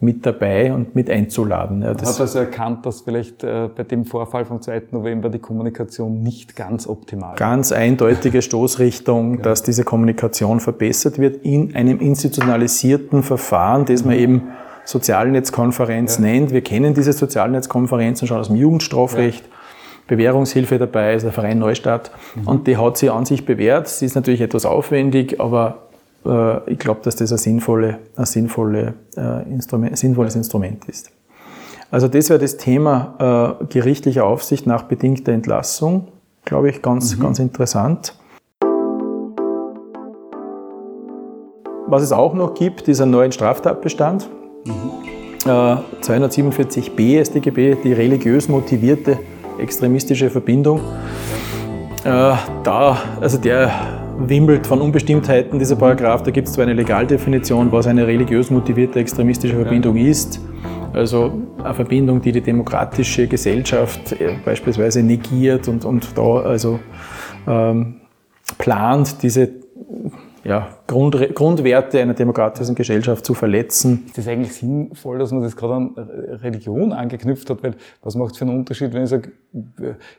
mit 0.00 0.26
dabei 0.26 0.74
und 0.74 0.96
mit 0.96 1.08
einzuladen. 1.08 1.82
Ja, 1.82 1.94
das 1.94 2.14
hat 2.14 2.20
also 2.22 2.40
erkannt, 2.40 2.84
dass 2.84 3.02
vielleicht 3.02 3.44
äh, 3.44 3.68
bei 3.74 3.84
dem 3.84 4.04
Vorfall 4.04 4.44
vom 4.44 4.60
2. 4.60 4.82
November 4.90 5.28
die 5.28 5.38
Kommunikation 5.38 6.22
nicht 6.22 6.56
ganz 6.56 6.88
optimal 6.88 7.34
ist. 7.34 7.38
Ganz 7.38 7.70
eindeutige 7.70 8.42
Stoßrichtung, 8.42 9.36
ja. 9.36 9.42
dass 9.42 9.62
diese 9.62 9.84
Kommunikation 9.84 10.58
verbessert 10.58 11.18
wird 11.18 11.44
in 11.44 11.76
einem 11.76 12.00
institutionalisierten 12.00 13.22
Verfahren, 13.22 13.84
das 13.84 14.04
man 14.04 14.16
eben 14.16 14.48
Sozialnetzkonferenz 14.84 16.16
ja. 16.16 16.22
nennt. 16.22 16.52
Wir 16.52 16.62
kennen 16.62 16.94
diese 16.94 17.12
Sozialnetzkonferenzen 17.12 18.26
schon 18.26 18.38
aus 18.38 18.48
dem 18.48 18.56
Jugendstrafrecht. 18.56 19.44
Ja. 19.44 19.52
Bewährungshilfe 20.08 20.78
dabei 20.78 21.14
ist 21.14 21.22
der 21.22 21.32
Verein 21.32 21.58
Neustadt. 21.58 22.10
Mhm. 22.34 22.48
Und 22.48 22.66
die 22.66 22.76
hat 22.76 22.96
sie 22.96 23.10
an 23.10 23.24
sich 23.24 23.44
bewährt. 23.44 23.88
Sie 23.88 24.04
ist 24.04 24.14
natürlich 24.14 24.40
etwas 24.40 24.66
aufwendig, 24.66 25.40
aber 25.40 25.88
äh, 26.26 26.70
ich 26.70 26.78
glaube, 26.78 27.00
dass 27.02 27.16
das 27.16 27.32
ein, 27.32 27.38
sinnvolle, 27.38 27.98
ein 28.16 28.26
sinnvolle, 28.26 28.94
äh, 29.16 29.50
Instrument, 29.50 29.96
sinnvolles 29.96 30.36
Instrument 30.36 30.84
ist. 30.86 31.10
Also 31.90 32.08
das 32.08 32.30
wäre 32.30 32.38
das 32.38 32.56
Thema 32.56 33.58
äh, 33.60 33.64
gerichtliche 33.66 34.24
Aufsicht 34.24 34.66
nach 34.66 34.84
bedingter 34.84 35.32
Entlassung. 35.32 36.08
Glaube 36.44 36.70
ich, 36.70 36.82
ganz, 36.82 37.16
mhm. 37.16 37.22
ganz 37.22 37.38
interessant. 37.38 38.14
Was 41.86 42.02
es 42.02 42.12
auch 42.12 42.34
noch 42.34 42.54
gibt, 42.54 42.88
ist 42.88 43.00
ein 43.00 43.10
neuer 43.10 43.30
Straftatbestand. 43.30 44.28
Mhm. 44.64 45.02
Äh, 45.44 45.76
247b 46.02 47.24
StGB, 47.24 47.76
die 47.82 47.92
religiös 47.92 48.48
motivierte 48.48 49.18
extremistische 49.58 50.30
Verbindung. 50.30 50.80
Äh, 52.04 52.34
da, 52.62 53.02
also 53.20 53.38
der 53.38 53.70
wimmelt 54.18 54.66
von 54.66 54.80
Unbestimmtheiten, 54.80 55.58
dieser 55.58 55.76
Paragraph. 55.76 56.22
Da 56.22 56.30
gibt 56.30 56.48
es 56.48 56.54
zwar 56.54 56.64
eine 56.64 56.74
Legaldefinition, 56.74 57.72
was 57.72 57.86
eine 57.86 58.06
religiös 58.06 58.50
motivierte 58.50 59.00
extremistische 59.00 59.54
Verbindung 59.54 59.96
ja. 59.96 60.10
ist. 60.10 60.40
Also 60.92 61.32
eine 61.62 61.74
Verbindung, 61.74 62.20
die 62.20 62.32
die 62.32 62.40
demokratische 62.40 63.26
Gesellschaft 63.26 64.12
äh, 64.12 64.36
beispielsweise 64.44 65.02
negiert 65.02 65.68
und, 65.68 65.84
und 65.84 66.16
da 66.16 66.40
also 66.40 66.78
ähm, 67.46 68.00
plant, 68.58 69.22
diese 69.22 69.48
ja, 70.44 70.68
Grund, 70.92 71.34
Grundwerte 71.34 72.00
einer 72.00 72.14
demokratischen 72.14 72.74
Gesellschaft 72.74 73.24
zu 73.24 73.34
verletzen. 73.34 74.04
Ist 74.06 74.18
das 74.18 74.28
eigentlich 74.28 74.52
sinnvoll, 74.52 75.18
dass 75.18 75.32
man 75.32 75.42
das 75.42 75.56
gerade 75.56 75.74
an 75.74 75.94
Religion 76.42 76.92
angeknüpft 76.92 77.48
hat? 77.48 77.62
Weil 77.62 77.74
was 78.02 78.14
macht 78.14 78.32
es 78.32 78.38
für 78.38 78.44
einen 78.44 78.58
Unterschied, 78.58 78.92
wenn 78.92 79.04
ich 79.04 79.08
sage, 79.08 79.32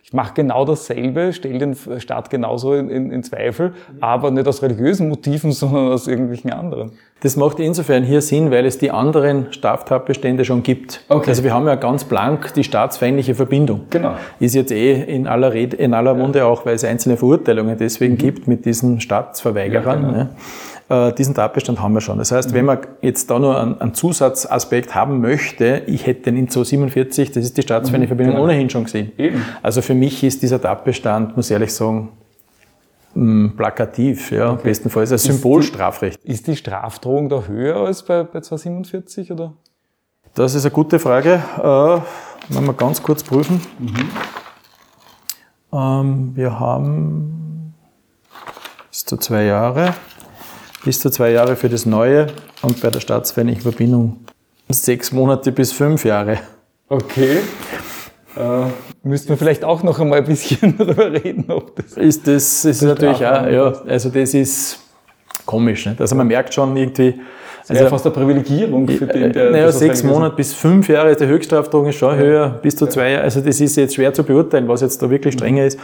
ich 0.03 0.13
mache 0.13 0.33
genau 0.33 0.65
dasselbe, 0.65 1.31
stelle 1.33 1.59
den 1.59 1.75
Staat 1.99 2.29
genauso 2.29 2.73
in, 2.73 2.89
in, 2.89 3.11
in 3.11 3.23
Zweifel, 3.23 3.73
aber 3.99 4.31
nicht 4.31 4.47
aus 4.47 4.61
religiösen 4.63 5.09
Motiven, 5.09 5.51
sondern 5.53 5.91
aus 5.91 6.07
irgendwelchen 6.07 6.51
anderen? 6.51 6.91
Das 7.23 7.37
macht 7.37 7.59
insofern 7.59 8.03
hier 8.03 8.21
Sinn, 8.21 8.51
weil 8.51 8.65
es 8.65 8.79
die 8.79 8.91
anderen 8.91 9.53
Straftatbestände 9.53 10.43
schon 10.43 10.61
gibt. 10.61 11.05
Okay. 11.07 11.29
Also 11.29 11.45
wir 11.45 11.53
haben 11.53 11.65
ja 11.67 11.75
ganz 11.75 12.03
blank 12.03 12.53
die 12.55 12.65
staatsfeindliche 12.65 13.33
Verbindung. 13.33 13.85
Genau. 13.91 14.15
Ist 14.41 14.55
jetzt 14.55 14.73
eh 14.73 15.01
in 15.03 15.25
aller, 15.25 15.53
Rede, 15.53 15.77
in 15.77 15.93
aller 15.93 16.15
Munde 16.15 16.39
ja. 16.39 16.45
auch, 16.45 16.65
weil 16.65 16.75
es 16.75 16.83
einzelne 16.83 17.15
Verurteilungen 17.15 17.77
deswegen 17.77 18.15
mhm. 18.15 18.17
gibt 18.17 18.47
mit 18.49 18.65
diesen 18.65 18.99
Staatsverweigerern. 18.99 20.01
Ja, 20.01 20.09
genau. 20.09 20.23
ne? 20.23 20.29
Äh, 20.93 21.13
diesen 21.13 21.33
Tatbestand 21.33 21.81
haben 21.81 21.93
wir 21.93 22.01
schon. 22.01 22.19
Das 22.19 22.31
heißt, 22.31 22.51
mhm. 22.51 22.55
wenn 22.55 22.65
man 22.65 22.77
jetzt 23.01 23.31
da 23.31 23.39
nur 23.39 23.59
einen, 23.59 23.81
einen, 23.81 23.93
Zusatzaspekt 23.95 24.93
haben 24.93 25.21
möchte, 25.21 25.81
ich 25.87 26.05
hätte 26.05 26.23
den 26.23 26.37
in 26.37 26.49
247, 26.49 27.31
das 27.31 27.45
ist 27.45 27.57
die 27.57 27.63
staatsfeindliche 27.63 28.13
mhm, 28.13 28.17
Verbindung, 28.17 28.35
genau. 28.35 28.45
ohnehin 28.45 28.69
schon 28.69 28.83
gesehen. 28.83 29.11
Eben. 29.17 29.43
Also 29.63 29.81
für 29.81 29.95
mich 29.95 30.23
ist 30.23 30.43
dieser 30.43 30.61
Tatbestand, 30.61 31.35
muss 31.35 31.47
ich 31.47 31.53
ehrlich 31.53 31.73
sagen, 31.73 32.09
mh, 33.15 33.53
plakativ, 33.57 34.31
ja, 34.31 34.51
okay. 34.51 34.61
bestenfalls 34.65 35.11
als 35.11 35.23
Symbolstrafrecht. 35.23 36.23
Ist 36.23 36.45
die, 36.45 36.55
Strafdrohung 36.55 37.27
da 37.27 37.43
höher 37.47 37.77
als 37.77 38.03
bei, 38.03 38.23
bei 38.23 38.41
247 38.41 39.31
oder? 39.31 39.53
Das 40.35 40.53
ist 40.53 40.65
eine 40.65 40.73
gute 40.73 40.99
Frage. 40.99 41.41
Äh, 41.57 41.61
wollen 41.61 42.65
wir 42.65 42.73
ganz 42.73 43.01
kurz 43.01 43.23
prüfen. 43.23 43.61
Mhm. 43.79 44.09
Ähm, 45.73 46.31
wir 46.35 46.59
haben 46.59 47.73
bis 48.89 49.05
zu 49.05 49.17
zwei 49.17 49.45
Jahre, 49.45 49.95
bis 50.83 50.99
zu 50.99 51.09
zwei 51.09 51.31
Jahre 51.31 51.55
für 51.55 51.69
das 51.69 51.85
Neue 51.85 52.27
und 52.61 52.81
bei 52.81 52.89
der 52.89 52.99
staatsfeindlichen 52.99 53.61
Verbindung 53.63 54.17
sechs 54.69 55.11
Monate 55.11 55.51
bis 55.51 55.71
fünf 55.71 56.05
Jahre. 56.05 56.39
Okay. 56.89 57.39
Äh, 58.35 58.65
müssten 59.03 59.29
wir 59.29 59.37
vielleicht 59.37 59.63
auch 59.63 59.83
noch 59.83 59.99
einmal 59.99 60.19
ein 60.19 60.25
bisschen 60.25 60.75
darüber 60.77 61.11
reden, 61.11 61.45
ob 61.49 61.75
das. 61.75 61.93
Ist 61.93 62.27
das, 62.27 62.65
ist 62.65 62.81
natürlich 62.81 63.25
auch, 63.25 63.47
ja, 63.47 63.73
also 63.87 64.09
das 64.09 64.33
ist 64.33 64.79
komisch. 65.45 65.85
Nicht? 65.85 66.01
Also 66.01 66.15
man 66.15 66.27
merkt 66.27 66.53
schon 66.53 66.75
irgendwie. 66.75 67.15
Das 67.65 67.77
also 67.77 67.89
fast 67.89 68.05
eine 68.05 68.13
Privilegierung 68.13 68.87
für 68.89 69.07
den, 69.07 69.31
der. 69.31 69.51
Naja, 69.51 69.71
sechs 69.71 70.03
Monate 70.03 70.35
bis 70.35 70.53
fünf 70.53 70.89
Jahre, 70.89 71.15
der 71.15 71.27
Höchststrafdrohung 71.27 71.87
ist 71.87 71.95
schon 71.95 72.13
ja. 72.15 72.21
höher, 72.21 72.49
bis 72.49 72.75
zu 72.75 72.87
zwei 72.87 73.11
Jahre. 73.11 73.23
Also 73.23 73.39
das 73.39 73.61
ist 73.61 73.77
jetzt 73.77 73.95
schwer 73.95 74.13
zu 74.13 74.23
beurteilen, 74.23 74.67
was 74.67 74.81
jetzt 74.81 75.01
da 75.01 75.09
wirklich 75.09 75.35
strenger 75.35 75.65
ist. 75.65 75.79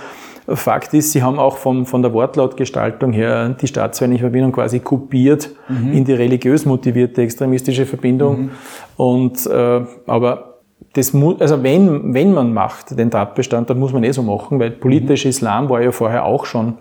Fakt 0.56 0.94
ist, 0.94 1.12
sie 1.12 1.24
haben 1.24 1.40
auch 1.40 1.58
vom, 1.58 1.86
von 1.86 2.02
der 2.02 2.14
Wortlautgestaltung 2.14 3.14
her 3.14 3.50
die 3.50 3.68
staatsfeindliche 3.68 4.24
Verbindung 4.24 4.52
quasi 4.52 4.80
kopiert 4.80 5.50
mhm. 5.68 5.94
in 5.94 6.06
die 6.06 6.14
religiös 6.14 6.66
motivierte 6.66 7.22
extremistische 7.22 7.86
Verbindung. 7.86 8.42
Mhm. 8.42 8.50
Und, 8.98 9.46
äh, 9.48 9.82
aber 10.08 10.50
das 10.94 11.14
muss, 11.14 11.40
also 11.40 11.62
wenn, 11.62 12.14
wenn 12.14 12.34
man 12.34 12.54
macht, 12.54 12.98
den 12.98 13.12
Tatbestand, 13.12 13.70
dann 13.70 13.80
muss 13.80 13.94
man 13.94 14.04
eh 14.04 14.12
so 14.12 14.24
machen, 14.24 14.60
weil 14.60 14.72
politischer 14.72 15.28
mhm. 15.28 15.32
Islam 15.32 15.70
war 15.70 15.82
ja 15.82 15.92
vorher 15.92 16.26
auch 16.26 16.46
schon 16.46 16.76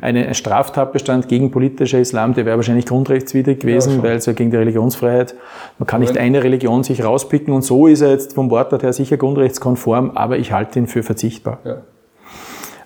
eine, 0.00 0.28
ein 0.28 0.34
Straftatbestand 0.34 1.28
gegen 1.28 1.50
politischer 1.50 1.98
Islam, 1.98 2.34
der 2.34 2.46
wäre 2.46 2.56
wahrscheinlich 2.56 2.86
grundrechtswidrig 2.86 3.60
gewesen, 3.60 3.96
ja, 3.96 4.02
weil 4.02 4.16
es 4.16 4.26
ja 4.26 4.32
gegen 4.32 4.50
die 4.50 4.56
Religionsfreiheit, 4.56 5.34
man 5.78 5.86
kann 5.86 6.00
nicht 6.00 6.16
eine 6.16 6.44
Religion 6.44 6.84
sich 6.84 7.02
rauspicken 7.02 7.52
und 7.52 7.62
so 7.62 7.86
ist 7.86 8.00
er 8.00 8.10
jetzt 8.10 8.34
vom 8.34 8.50
Wortlaut 8.50 8.82
her 8.82 8.92
sicher 8.92 9.16
grundrechtskonform, 9.16 10.12
aber 10.14 10.38
ich 10.38 10.52
halte 10.52 10.78
ihn 10.78 10.86
für 10.86 11.02
verzichtbar. 11.02 11.58
Ja. 11.64 11.76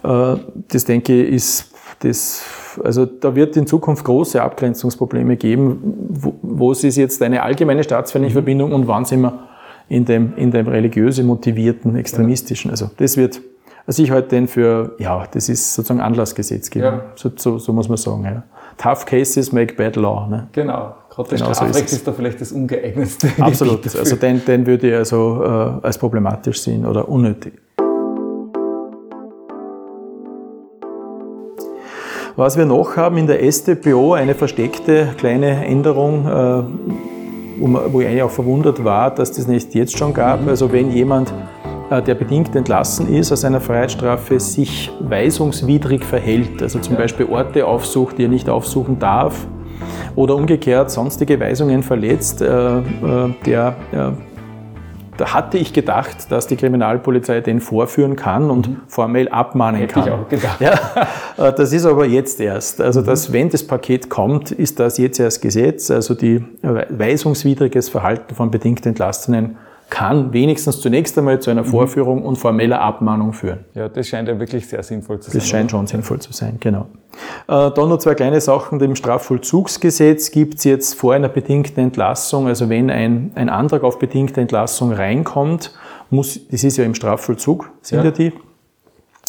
Äh, 0.03 0.37
das 0.69 0.85
denke 0.85 1.23
ich 1.23 1.35
ist, 1.35 1.71
das, 2.01 2.43
also 2.83 3.05
da 3.05 3.35
wird 3.35 3.57
in 3.57 3.67
Zukunft 3.67 4.05
große 4.05 4.41
Abgrenzungsprobleme 4.41 5.37
geben, 5.37 5.81
wo, 6.09 6.35
wo 6.43 6.73
ist 6.73 6.83
jetzt 6.83 7.23
eine 7.23 7.43
allgemeine 7.43 7.85
staatsfeindliche 7.85 8.33
mhm. 8.33 8.39
Verbindung 8.39 8.73
und 8.73 8.89
wann 8.89 9.05
sind 9.05 9.21
wir 9.21 9.49
in 9.89 10.05
dem, 10.05 10.35
in 10.37 10.51
dem 10.51 10.69
religiöse 10.69 11.23
motivierten, 11.25 11.97
extremistischen. 11.97 12.71
Also 12.71 12.91
das 12.97 13.17
wird, 13.17 13.41
also 13.87 14.03
ich 14.03 14.11
halte 14.11 14.29
den 14.29 14.49
für, 14.49 14.95
ja, 14.99 15.27
das 15.31 15.49
ist 15.49 15.75
sozusagen 15.75 16.01
Anlassgesetzgebung. 16.01 16.93
Ja. 16.93 17.03
So, 17.17 17.31
so, 17.37 17.59
so, 17.59 17.73
muss 17.73 17.89
man 17.89 17.99
sagen. 17.99 18.25
Ja. 18.25 18.43
Tough 18.79 19.05
cases 19.05 19.53
make 19.53 19.75
bad 19.75 19.97
law. 19.97 20.29
Ne? 20.29 20.49
Genau. 20.53 20.95
Gerade 21.11 21.29
genau 21.37 21.53
Strafrecht 21.53 21.75
so 21.75 21.85
ist, 21.85 21.93
ist, 21.93 22.07
da 22.07 22.13
vielleicht 22.13 22.41
das 22.41 22.53
ungeeignetste. 22.53 23.29
Absolut. 23.39 23.81
Also 23.99 24.17
den, 24.17 24.45
den 24.45 24.65
würde 24.65 24.91
ich 24.91 24.95
also 24.95 25.43
äh, 25.43 25.85
als 25.85 25.99
problematisch 25.99 26.61
sehen 26.61 26.87
oder 26.87 27.09
unnötig. 27.09 27.55
Was 32.41 32.57
wir 32.57 32.65
noch 32.65 32.97
haben 32.97 33.19
in 33.19 33.27
der 33.27 33.53
StPO, 33.53 34.15
eine 34.15 34.35
versteckte 34.35 35.09
kleine 35.19 35.63
Änderung, 35.67 36.27
äh, 36.27 36.63
wo 37.61 38.01
ich 38.01 38.07
eigentlich 38.07 38.23
auch 38.23 38.31
verwundert 38.31 38.83
war, 38.83 39.15
dass 39.15 39.33
das 39.33 39.47
nicht 39.47 39.75
jetzt 39.75 39.99
schon 39.99 40.15
gab. 40.15 40.41
Mhm. 40.41 40.49
Also 40.49 40.73
wenn 40.73 40.91
jemand, 40.91 41.35
äh, 41.91 42.01
der 42.01 42.15
bedingt 42.15 42.57
entlassen 42.57 43.15
ist 43.15 43.31
aus 43.31 43.45
einer 43.45 43.61
Freiheitsstrafe, 43.61 44.41
sich 44.41 44.91
weisungswidrig 45.01 46.03
verhält, 46.03 46.63
also 46.63 46.79
zum 46.79 46.97
Beispiel 46.97 47.27
Orte 47.27 47.67
aufsucht, 47.67 48.17
die 48.17 48.25
er 48.25 48.31
nicht 48.31 48.49
aufsuchen 48.49 48.99
darf, 48.99 49.47
oder 50.17 50.35
umgekehrt 50.35 50.91
sonstige 50.91 51.39
Weisungen 51.39 51.83
verletzt, 51.83 52.41
äh, 52.41 52.81
der 53.45 53.77
da 55.21 55.35
hatte 55.35 55.59
ich 55.59 55.75
gedacht, 55.75 56.33
dass 56.33 56.47
die 56.47 56.57
Kriminalpolizei 56.57 57.43
den 57.43 57.61
vorführen 57.61 58.17
kann 58.17 58.51
und 58.51 58.69
mhm. 58.69 58.81
formell 58.89 59.29
abmahnen 59.29 59.79
Hätte 59.79 59.93
kann. 59.93 60.07
Ich 60.07 60.13
auch 60.13 60.29
gedacht. 60.29 60.61
Ja, 60.61 60.73
äh, 61.49 61.53
das 61.53 61.75
ist 61.75 61.85
aber 61.85 62.07
jetzt 62.07 62.41
erst. 62.41 62.81
Also, 62.81 63.03
dass, 63.03 63.29
mhm. 63.29 63.33
wenn 63.35 63.49
das 63.51 63.67
Paket 63.67 64.09
kommt, 64.09 64.51
ist 64.51 64.81
das 64.81 64.97
jetzt 64.97 65.21
erst 65.21 65.43
Gesetz. 65.43 65.91
Also, 65.91 66.15
die 66.15 66.43
weisungswidriges 66.63 67.91
Verhalten 67.91 68.35
von 68.35 68.51
bedingt 68.51 68.87
Entlastenen 68.87 69.59
kann 69.91 70.33
wenigstens 70.33 70.81
zunächst 70.81 71.19
einmal 71.19 71.41
zu 71.41 71.51
einer 71.51 71.63
mhm. 71.63 71.67
Vorführung 71.67 72.23
und 72.23 72.37
formeller 72.37 72.81
Abmahnung 72.81 73.33
führen. 73.33 73.65
Ja, 73.75 73.89
das 73.89 74.09
scheint 74.09 74.29
ja 74.29 74.39
wirklich 74.39 74.67
sehr 74.67 74.83
sinnvoll 74.83 75.21
zu 75.21 75.31
sein. 75.31 75.39
Das 75.39 75.49
scheint 75.49 75.71
schon 75.73 75.87
sinnvoll 75.87 76.21
zu 76.21 76.33
sein, 76.33 76.57
genau. 76.61 76.87
Äh, 77.49 77.71
dann 77.73 77.89
noch 77.89 77.99
zwei 77.99 78.15
kleine 78.15 78.41
Sachen. 78.41 78.81
Im 78.81 78.95
Strafvollzugsgesetz 78.95 80.31
gibt 80.31 80.55
es 80.59 80.65
jetzt 80.65 80.95
vor 80.95 81.15
einer 81.15 81.29
bedingten 81.29 81.83
Entlassung, 81.83 82.47
also 82.47 82.69
wenn 82.69 82.89
ein, 82.91 83.33
ein 83.35 83.49
Antrag 83.49 83.83
auf 83.83 83.99
bedingte 83.99 84.41
Entlassung 84.41 84.93
reinkommt, 84.93 85.75
muss, 86.09 86.41
das 86.49 86.65
ist 86.65 86.77
ja 86.77 86.85
im 86.85 86.95
Strafvollzug, 86.95 87.71
sind 87.83 87.99
ja, 87.99 88.05
ja 88.05 88.11
die, 88.11 88.33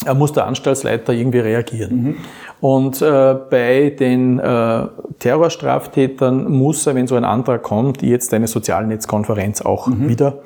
er 0.04 0.14
muss 0.14 0.32
der 0.32 0.46
Anstaltsleiter 0.46 1.12
irgendwie 1.12 1.38
reagieren. 1.38 2.02
Mhm. 2.02 2.16
Und 2.62 3.02
äh, 3.02 3.34
bei 3.50 3.90
den 3.90 4.38
äh, 4.38 4.86
Terrorstraftätern 5.18 6.48
muss 6.48 6.86
er, 6.86 6.94
wenn 6.94 7.08
so 7.08 7.16
ein 7.16 7.24
Antrag 7.24 7.64
kommt, 7.64 8.02
jetzt 8.02 8.32
eine 8.32 8.46
Sozialnetzkonferenz 8.46 9.62
auch 9.62 9.88
mhm. 9.88 10.08
wieder 10.08 10.42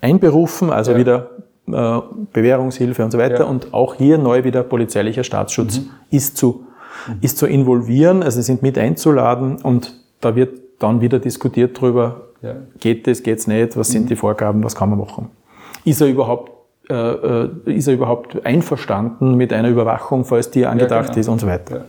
einberufen, 0.00 0.70
also 0.70 0.90
ja. 0.90 0.98
wieder 0.98 1.30
äh, 1.68 2.00
Bewährungshilfe 2.32 3.04
und 3.04 3.12
so 3.12 3.18
weiter. 3.18 3.44
Ja. 3.44 3.44
Und 3.44 3.72
auch 3.72 3.94
hier 3.94 4.18
neu 4.18 4.42
wieder 4.42 4.64
polizeilicher 4.64 5.22
Staatsschutz 5.22 5.78
mhm. 5.78 5.90
ist, 6.10 6.36
zu, 6.36 6.64
mhm. 7.06 7.18
ist 7.20 7.38
zu 7.38 7.46
involvieren, 7.46 8.24
also 8.24 8.42
sind 8.42 8.62
mit 8.62 8.76
einzuladen 8.76 9.58
und 9.62 9.94
da 10.20 10.34
wird 10.34 10.58
dann 10.80 11.00
wieder 11.00 11.20
diskutiert 11.20 11.80
drüber, 11.80 12.22
ja. 12.42 12.56
geht 12.80 13.06
es, 13.06 13.22
geht 13.22 13.38
es 13.38 13.46
nicht, 13.46 13.76
was 13.76 13.90
sind 13.90 14.06
mhm. 14.06 14.08
die 14.08 14.16
Vorgaben, 14.16 14.64
was 14.64 14.74
kann 14.74 14.90
man 14.90 14.98
machen. 14.98 15.30
Ist 15.84 16.00
er 16.00 16.08
überhaupt 16.08 16.50
ist 16.86 17.88
er 17.88 17.94
überhaupt 17.94 18.44
einverstanden 18.44 19.36
mit 19.36 19.52
einer 19.52 19.70
Überwachung, 19.70 20.24
falls 20.24 20.50
die 20.50 20.66
angedacht 20.66 21.08
ja, 21.08 21.14
genau. 21.14 21.20
ist 21.20 21.28
und 21.28 21.40
so 21.40 21.46
weiter. 21.46 21.84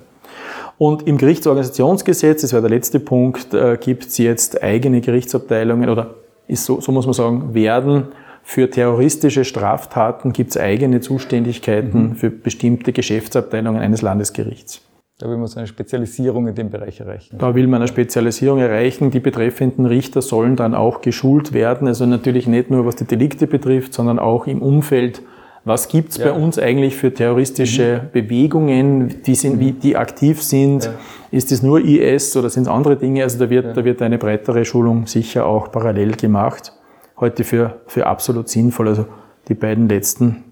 Und 0.78 1.08
im 1.08 1.18
Gerichtsorganisationsgesetz, 1.18 2.42
das 2.42 2.52
wäre 2.54 2.62
der 2.62 2.72
letzte 2.72 3.00
Punkt, 3.00 3.54
äh, 3.54 3.78
gibt 3.80 4.08
es 4.08 4.18
jetzt 4.18 4.62
eigene 4.62 5.02
Gerichtsabteilungen 5.02 5.90
oder 5.90 6.16
ist 6.48 6.66
so, 6.66 6.82
so 6.82 6.92
muss 6.92 7.06
man 7.06 7.14
sagen, 7.14 7.54
werden 7.54 8.08
für 8.44 8.70
terroristische 8.70 9.44
Straftaten 9.44 10.32
gibt 10.32 10.52
es 10.52 10.58
eigene 10.58 11.02
Zuständigkeiten 11.02 12.10
mhm. 12.10 12.16
für 12.16 12.30
bestimmte 12.30 12.94
Geschäftsabteilungen 12.94 13.82
eines 13.82 14.04
Landesgerichts. 14.04 14.85
Da 15.18 15.30
will 15.30 15.38
man 15.38 15.48
so 15.48 15.60
eine 15.60 15.68
Spezialisierung 15.68 16.48
in 16.48 16.56
dem 16.56 16.70
Bereich 16.70 17.00
erreichen. 17.00 17.38
Da 17.38 17.56
will 17.56 17.68
man 17.68 17.82
eine 17.82 17.88
Spezialisierung 17.88 18.60
erreichen. 18.60 19.12
Die 19.12 19.22
betreffenden 19.22 19.86
Richter 19.86 20.22
sollen 20.22 20.58
dann 20.58 20.76
auch 20.76 21.00
geschult 21.00 21.54
werden. 21.54 21.88
Also 21.88 22.06
natürlich 22.06 22.48
nicht 22.48 22.70
nur 22.70 22.86
was 22.86 22.98
die 22.98 23.06
Delikte 23.06 23.48
betrifft, 23.48 23.94
sondern 23.94 24.20
auch 24.20 24.46
im 24.46 24.62
Umfeld. 24.62 25.22
Was 25.64 25.88
gibt's 25.88 26.18
ja. 26.18 26.26
bei 26.26 26.32
uns 26.34 26.60
eigentlich 26.60 26.98
für 26.98 27.14
terroristische 27.14 28.02
mhm. 28.04 28.12
Bewegungen, 28.12 29.22
die, 29.26 29.36
sind, 29.36 29.60
wie, 29.62 29.72
die 29.72 29.96
aktiv 29.96 30.44
sind? 30.44 30.86
Ja. 30.86 30.94
Ist 31.32 31.52
es 31.54 31.64
nur 31.64 31.80
IS 31.80 32.36
oder 32.36 32.50
sind 32.50 32.64
es 32.64 32.68
andere 32.68 32.98
Dinge? 32.98 33.24
Also 33.24 33.40
da 33.40 33.50
wird, 33.50 33.66
ja. 33.68 33.74
da 33.74 33.86
wird 33.86 34.02
eine 34.02 34.18
breitere 34.18 34.66
Schulung 34.66 35.08
sicher 35.08 35.46
auch 35.46 35.72
parallel 35.72 36.18
gemacht. 36.18 36.74
Heute 37.18 37.46
für, 37.46 37.82
für 37.88 38.06
absolut 38.06 38.50
sinnvoll. 38.50 38.90
Also 38.90 39.06
die 39.48 39.56
beiden 39.56 39.88
letzten 39.88 40.44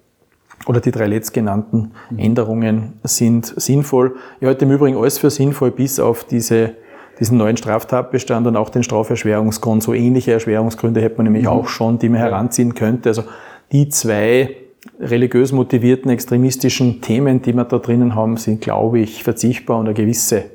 oder 0.65 0.79
die 0.79 0.91
drei 0.91 1.07
letztgenannten. 1.07 1.91
Änderungen 2.17 2.93
sind 3.03 3.45
sinnvoll. 3.45 4.15
Ich 4.39 4.47
halte 4.47 4.65
im 4.65 4.71
Übrigen 4.71 4.97
alles 4.97 5.17
für 5.17 5.29
sinnvoll, 5.29 5.71
bis 5.71 5.99
auf 5.99 6.23
diese, 6.23 6.73
diesen 7.19 7.37
neuen 7.37 7.57
Straftatbestand 7.57 8.47
und 8.47 8.55
auch 8.55 8.69
den 8.69 8.83
Straferschwerungsgrund. 8.83 9.83
So 9.83 9.93
ähnliche 9.93 10.31
Erschwerungsgründe 10.33 11.01
hätte 11.01 11.17
man 11.17 11.25
nämlich 11.25 11.43
mhm. 11.43 11.49
auch 11.49 11.67
schon, 11.67 11.99
die 11.99 12.09
man 12.09 12.19
heranziehen 12.19 12.75
könnte. 12.75 13.09
Also 13.09 13.23
die 13.71 13.89
zwei 13.89 14.55
religiös 14.99 15.51
motivierten 15.51 16.11
extremistischen 16.11 17.01
Themen, 17.01 17.41
die 17.41 17.53
wir 17.53 17.63
da 17.65 17.79
drinnen 17.79 18.15
haben, 18.15 18.37
sind, 18.37 18.61
glaube 18.61 18.99
ich, 18.99 19.23
verzichtbar 19.23 19.79
und 19.79 19.87
eine 19.87 19.93
gewisse 19.93 20.45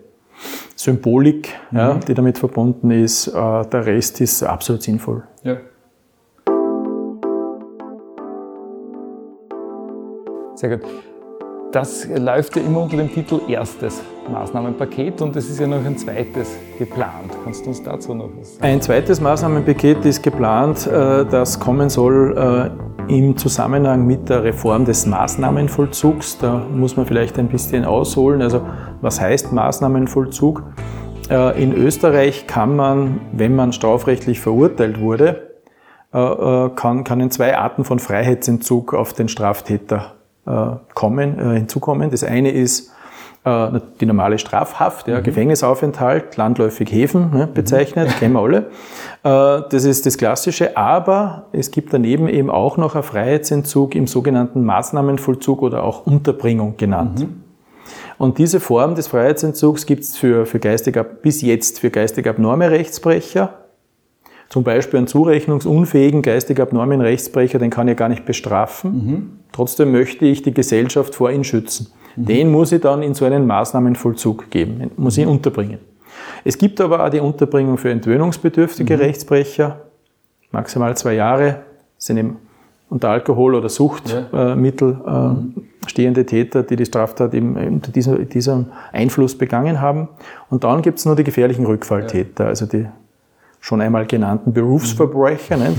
Symbolik, 0.76 1.48
mhm. 1.70 1.78
ja, 1.78 1.94
die 1.94 2.14
damit 2.14 2.38
verbunden 2.38 2.90
ist. 2.90 3.28
Äh, 3.28 3.32
der 3.32 3.86
Rest 3.86 4.20
ist 4.20 4.42
absolut 4.42 4.82
sinnvoll. 4.82 5.24
Ja. 5.42 5.56
Sehr 10.58 10.76
gut. 10.76 10.88
Das 11.70 12.08
läuft 12.08 12.56
ja 12.56 12.62
immer 12.62 12.80
unter 12.80 12.96
dem 12.96 13.12
Titel 13.12 13.42
erstes 13.46 14.02
Maßnahmenpaket 14.28 15.22
und 15.22 15.36
es 15.36 15.48
ist 15.48 15.60
ja 15.60 15.68
noch 15.68 15.84
ein 15.84 15.96
zweites 15.96 16.48
geplant. 16.76 17.30
Kannst 17.44 17.64
du 17.64 17.68
uns 17.68 17.80
dazu 17.80 18.12
noch 18.12 18.28
was 18.36 18.56
sagen? 18.56 18.64
Ein 18.64 18.80
zweites 18.80 19.20
Maßnahmenpaket 19.20 20.04
ist 20.04 20.20
geplant, 20.20 20.84
äh, 20.88 21.24
das 21.26 21.60
kommen 21.60 21.88
soll 21.88 22.72
äh, 23.08 23.14
im 23.14 23.36
Zusammenhang 23.36 24.04
mit 24.04 24.28
der 24.28 24.42
Reform 24.42 24.84
des 24.84 25.06
Maßnahmenvollzugs. 25.06 26.38
Da 26.38 26.66
muss 26.74 26.96
man 26.96 27.06
vielleicht 27.06 27.38
ein 27.38 27.46
bisschen 27.46 27.84
ausholen. 27.84 28.42
Also 28.42 28.62
was 29.00 29.20
heißt 29.20 29.52
Maßnahmenvollzug? 29.52 30.64
Äh, 31.30 31.62
in 31.62 31.72
Österreich 31.72 32.48
kann 32.48 32.74
man, 32.74 33.20
wenn 33.32 33.54
man 33.54 33.72
strafrechtlich 33.72 34.40
verurteilt 34.40 35.00
wurde, 35.00 35.44
kann, 36.10 37.04
kann 37.04 37.20
in 37.20 37.30
zwei 37.30 37.58
Arten 37.58 37.84
von 37.84 37.98
Freiheitsentzug 37.98 38.94
auf 38.94 39.12
den 39.12 39.28
Straftäter 39.28 40.17
kommen, 40.94 41.38
äh, 41.38 41.54
hinzukommen. 41.58 42.10
Das 42.10 42.24
eine 42.24 42.50
ist 42.50 42.90
äh, 43.44 43.80
die 44.00 44.06
normale 44.06 44.38
Strafhaft, 44.38 45.08
ja, 45.08 45.18
mhm. 45.18 45.24
Gefängnisaufenthalt, 45.24 46.36
landläufig 46.36 46.90
Häfen 46.90 47.30
ne, 47.32 47.46
bezeichnet, 47.46 48.08
mhm. 48.08 48.12
kennen 48.18 48.34
wir 48.34 48.40
alle. 48.40 48.58
Äh, 49.22 49.68
das 49.70 49.84
ist 49.84 50.06
das 50.06 50.18
Klassische, 50.18 50.76
aber 50.76 51.46
es 51.52 51.70
gibt 51.70 51.92
daneben 51.92 52.28
eben 52.28 52.50
auch 52.50 52.76
noch 52.76 52.94
einen 52.94 53.04
Freiheitsentzug 53.04 53.94
im 53.94 54.06
sogenannten 54.06 54.64
Maßnahmenvollzug 54.64 55.62
oder 55.62 55.84
auch 55.84 56.06
Unterbringung 56.06 56.76
genannt. 56.76 57.20
Mhm. 57.20 57.44
Und 58.18 58.38
diese 58.38 58.58
Form 58.58 58.96
des 58.96 59.06
Freiheitsentzugs 59.06 59.86
gibt 59.86 60.02
es 60.02 60.16
für, 60.16 60.44
für 60.44 60.58
geistig 60.58 60.98
bis 61.22 61.40
jetzt 61.40 61.78
für 61.78 61.90
geistig 61.90 62.26
abnorme 62.26 62.70
Rechtsbrecher. 62.70 63.67
Zum 64.48 64.64
Beispiel 64.64 64.98
einen 64.98 65.06
zurechnungsunfähigen 65.06 66.22
geistig 66.22 66.58
abnormen 66.58 67.00
Rechtsbrecher, 67.00 67.58
den 67.58 67.70
kann 67.70 67.86
ich 67.88 67.96
gar 67.96 68.08
nicht 68.08 68.24
bestrafen. 68.24 68.92
Mhm. 68.92 69.30
Trotzdem 69.52 69.92
möchte 69.92 70.24
ich 70.24 70.42
die 70.42 70.54
Gesellschaft 70.54 71.14
vor 71.14 71.30
ihn 71.30 71.44
schützen. 71.44 71.92
Mhm. 72.16 72.24
Den 72.26 72.50
muss 72.50 72.72
ich 72.72 72.80
dann 72.80 73.02
in 73.02 73.14
so 73.14 73.26
einen 73.26 73.46
Maßnahmenvollzug 73.46 74.50
geben, 74.50 74.90
muss 74.96 75.18
ihn 75.18 75.28
unterbringen. 75.28 75.78
Es 76.44 76.56
gibt 76.56 76.80
aber 76.80 77.04
auch 77.04 77.10
die 77.10 77.20
Unterbringung 77.20 77.76
für 77.76 77.90
entwöhnungsbedürftige 77.90 78.96
mhm. 78.96 79.02
Rechtsbrecher, 79.02 79.80
maximal 80.50 80.96
zwei 80.96 81.14
Jahre, 81.14 81.60
sind 81.98 82.16
eben 82.16 82.36
unter 82.88 83.10
Alkohol- 83.10 83.54
oder 83.54 83.68
Suchtmittel 83.68 84.98
ja. 85.04 85.32
äh, 85.32 85.88
stehende 85.88 86.24
Täter, 86.24 86.62
die 86.62 86.76
die 86.76 86.86
Straftat 86.86 87.34
eben 87.34 87.56
unter 87.56 87.92
diesem, 87.92 88.28
diesem 88.28 88.66
Einfluss 88.92 89.36
begangen 89.36 89.80
haben. 89.80 90.08
Und 90.48 90.64
dann 90.64 90.80
gibt 90.80 90.98
es 90.98 91.04
nur 91.04 91.16
die 91.16 91.24
gefährlichen 91.24 91.66
Rückfalltäter, 91.66 92.44
ja. 92.44 92.48
also 92.48 92.64
die 92.64 92.86
schon 93.60 93.80
einmal 93.80 94.06
genannten 94.06 94.52
Berufsverbrecher, 94.52 95.56
ne? 95.56 95.74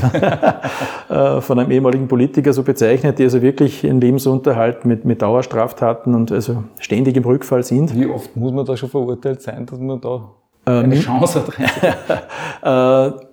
von 1.42 1.60
einem 1.60 1.72
ehemaligen 1.72 2.08
Politiker 2.08 2.54
so 2.54 2.64
bezeichnet, 2.64 3.20
die 3.20 3.24
also 3.24 3.42
wirklich 3.42 3.84
ihren 3.84 4.02
Lebensunterhalt 4.02 4.86
mit, 4.86 5.06
mit 5.06 5.22
Dauerstraftaten 5.22 6.14
und 6.14 6.32
also 6.32 6.64
ständig 6.80 7.16
im 7.18 7.24
Rückfall 7.24 7.64
sind. 7.64 7.96
Wie 7.96 8.06
oft 8.06 8.36
muss 8.36 8.52
man 8.52 8.66
da 8.66 8.76
schon 8.78 8.90
verurteilt 8.90 9.42
sein, 9.42 9.66
dass 9.66 9.80
man 9.80 10.02
da 10.02 10.30
äh, 10.66 10.84
eine 10.84 11.00
Chance 11.00 11.42
hat? 11.42 13.14
äh, 13.22 13.30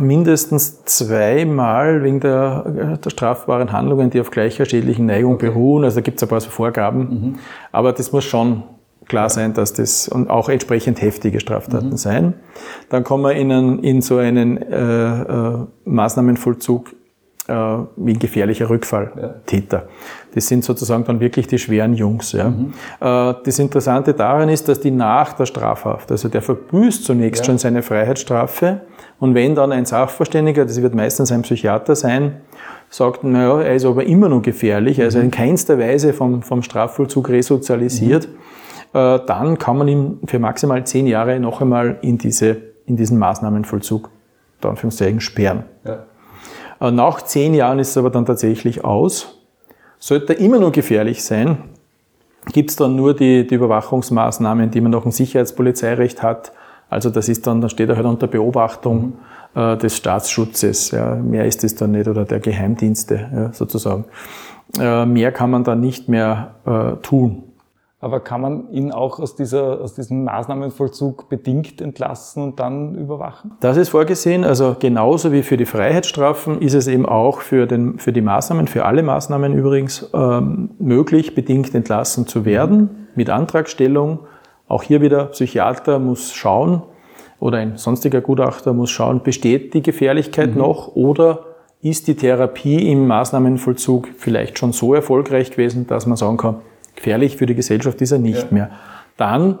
mindestens 0.00 0.84
zweimal 0.84 2.02
wegen 2.02 2.20
der, 2.20 2.96
der, 3.04 3.10
strafbaren 3.10 3.72
Handlungen, 3.72 4.08
die 4.08 4.20
auf 4.20 4.30
gleicher 4.30 4.64
schädlichen 4.64 5.06
Neigung 5.06 5.34
okay. 5.34 5.48
beruhen. 5.48 5.84
Also 5.84 5.96
da 5.96 6.00
gibt 6.00 6.16
es 6.16 6.22
ein 6.22 6.28
paar 6.28 6.40
so 6.40 6.48
Vorgaben. 6.48 7.00
Mhm. 7.00 7.34
Aber 7.70 7.92
das 7.92 8.10
muss 8.12 8.24
schon 8.24 8.62
klar 9.08 9.28
sein, 9.30 9.54
dass 9.54 9.72
das 9.72 10.08
und 10.08 10.30
auch 10.30 10.48
entsprechend 10.48 11.00
heftige 11.00 11.40
Straftaten 11.40 11.90
mhm. 11.90 11.96
sein. 11.96 12.34
Dann 12.88 13.04
kommen 13.04 13.24
wir 13.24 13.32
in, 13.32 13.52
einen, 13.52 13.78
in 13.80 14.02
so 14.02 14.18
einen 14.18 14.56
äh, 14.58 15.22
äh, 15.22 15.66
Maßnahmenvollzug 15.84 16.94
äh, 17.46 17.52
wie 17.52 18.12
ein 18.12 18.18
gefährlicher 18.18 18.70
Rückfalltäter. 18.70 19.76
Ja. 19.76 19.88
Das 20.34 20.48
sind 20.48 20.64
sozusagen 20.64 21.04
dann 21.04 21.20
wirklich 21.20 21.46
die 21.46 21.58
schweren 21.58 21.94
Jungs. 21.94 22.32
Ja. 22.32 22.48
Mhm. 22.50 22.72
Äh, 23.00 23.34
das 23.44 23.58
Interessante 23.58 24.14
daran 24.14 24.48
ist, 24.48 24.68
dass 24.68 24.80
die 24.80 24.90
nach 24.90 25.34
der 25.34 25.46
Strafhaft, 25.46 26.10
also 26.10 26.28
der 26.28 26.42
verbüßt 26.42 27.04
zunächst 27.04 27.42
ja. 27.42 27.46
schon 27.46 27.58
seine 27.58 27.82
Freiheitsstrafe 27.82 28.80
und 29.20 29.34
wenn 29.34 29.54
dann 29.54 29.72
ein 29.72 29.84
Sachverständiger, 29.84 30.64
das 30.64 30.80
wird 30.80 30.94
meistens 30.94 31.30
ein 31.32 31.42
Psychiater 31.42 31.94
sein, 31.94 32.40
sagt, 32.90 33.24
naja, 33.24 33.60
er 33.60 33.74
ist 33.74 33.84
aber 33.84 34.04
immer 34.04 34.28
noch 34.28 34.42
gefährlich, 34.42 35.00
also 35.00 35.18
in 35.18 35.30
keinster 35.30 35.78
Weise 35.78 36.12
vom, 36.12 36.42
vom 36.42 36.62
Strafvollzug 36.62 37.28
resozialisiert, 37.28 38.28
mhm. 38.28 38.34
Äh, 38.94 39.20
dann 39.26 39.58
kann 39.58 39.76
man 39.76 39.88
ihn 39.88 40.20
für 40.26 40.38
maximal 40.38 40.84
zehn 40.86 41.06
Jahre 41.06 41.38
noch 41.38 41.60
einmal 41.60 41.98
in, 42.00 42.16
diese, 42.16 42.56
in 42.86 42.96
diesen 42.96 43.18
Maßnahmenvollzug, 43.18 44.10
da 44.60 44.70
Anführungszeichen, 44.70 45.20
sperren. 45.20 45.64
Ja. 45.84 46.04
Äh, 46.80 46.90
nach 46.90 47.22
zehn 47.22 47.54
Jahren 47.54 47.78
ist 47.78 47.90
es 47.90 47.96
aber 47.96 48.10
dann 48.10 48.24
tatsächlich 48.24 48.84
aus. 48.84 49.38
Sollte 49.98 50.34
er 50.34 50.40
immer 50.40 50.58
noch 50.58 50.72
gefährlich 50.72 51.24
sein, 51.24 51.58
gibt 52.52 52.70
es 52.70 52.76
dann 52.76 52.96
nur 52.96 53.14
die, 53.14 53.46
die 53.46 53.54
Überwachungsmaßnahmen, 53.54 54.70
die 54.70 54.80
man 54.80 54.92
nach 54.92 55.02
dem 55.02 55.12
Sicherheitspolizeirecht 55.12 56.22
hat, 56.22 56.52
also 56.90 57.10
das 57.10 57.28
ist 57.28 57.46
dann, 57.46 57.60
da 57.60 57.68
steht 57.68 57.88
er 57.88 57.96
halt 57.96 58.06
unter 58.06 58.26
Beobachtung 58.26 59.14
äh, 59.54 59.76
des 59.76 59.96
Staatsschutzes. 59.96 60.92
Ja. 60.92 61.16
Mehr 61.16 61.44
ist 61.46 61.64
es 61.64 61.74
dann 61.74 61.92
nicht 61.92 62.06
oder 62.06 62.24
der 62.24 62.40
Geheimdienste 62.40 63.30
ja, 63.34 63.52
sozusagen. 63.52 64.04
Äh, 64.78 65.06
mehr 65.06 65.32
kann 65.32 65.50
man 65.50 65.64
dann 65.64 65.80
nicht 65.80 66.08
mehr 66.08 66.54
äh, 66.64 67.02
tun. 67.02 67.42
Aber 68.04 68.20
kann 68.20 68.42
man 68.42 68.70
ihn 68.70 68.92
auch 68.92 69.18
aus, 69.18 69.34
dieser, 69.34 69.80
aus 69.80 69.94
diesem 69.94 70.24
Maßnahmenvollzug 70.24 71.30
bedingt 71.30 71.80
entlassen 71.80 72.42
und 72.42 72.60
dann 72.60 72.96
überwachen? 72.96 73.52
Das 73.60 73.78
ist 73.78 73.88
vorgesehen. 73.88 74.44
Also 74.44 74.76
genauso 74.78 75.32
wie 75.32 75.42
für 75.42 75.56
die 75.56 75.64
Freiheitsstrafen 75.64 76.60
ist 76.60 76.74
es 76.74 76.86
eben 76.86 77.06
auch 77.06 77.40
für, 77.40 77.66
den, 77.66 77.98
für 77.98 78.12
die 78.12 78.20
Maßnahmen, 78.20 78.66
für 78.66 78.84
alle 78.84 79.02
Maßnahmen 79.02 79.54
übrigens, 79.54 80.10
ähm, 80.12 80.72
möglich, 80.78 81.34
bedingt 81.34 81.74
entlassen 81.74 82.26
zu 82.26 82.44
werden 82.44 83.08
mit 83.14 83.30
Antragstellung 83.30 84.18
auch 84.68 84.82
hier 84.82 85.00
wieder 85.00 85.26
Psychiater 85.26 85.98
muss 85.98 86.34
schauen 86.34 86.82
oder 87.40 87.56
ein 87.56 87.78
sonstiger 87.78 88.20
Gutachter 88.20 88.74
muss 88.74 88.90
schauen, 88.90 89.22
besteht 89.22 89.72
die 89.72 89.82
Gefährlichkeit 89.82 90.50
mhm. 90.50 90.58
noch 90.58 90.94
oder 90.94 91.46
ist 91.80 92.06
die 92.06 92.16
Therapie 92.16 92.90
im 92.90 93.06
Maßnahmenvollzug 93.06 94.08
vielleicht 94.18 94.58
schon 94.58 94.72
so 94.72 94.92
erfolgreich 94.92 95.50
gewesen, 95.50 95.86
dass 95.86 96.04
man 96.04 96.18
sagen 96.18 96.36
kann, 96.36 96.56
gefährlich 96.94 97.36
für 97.36 97.46
die 97.46 97.54
Gesellschaft 97.54 98.00
ist 98.00 98.12
er 98.12 98.18
nicht 98.18 98.42
ja. 98.42 98.48
mehr. 98.50 98.70
Dann 99.16 99.58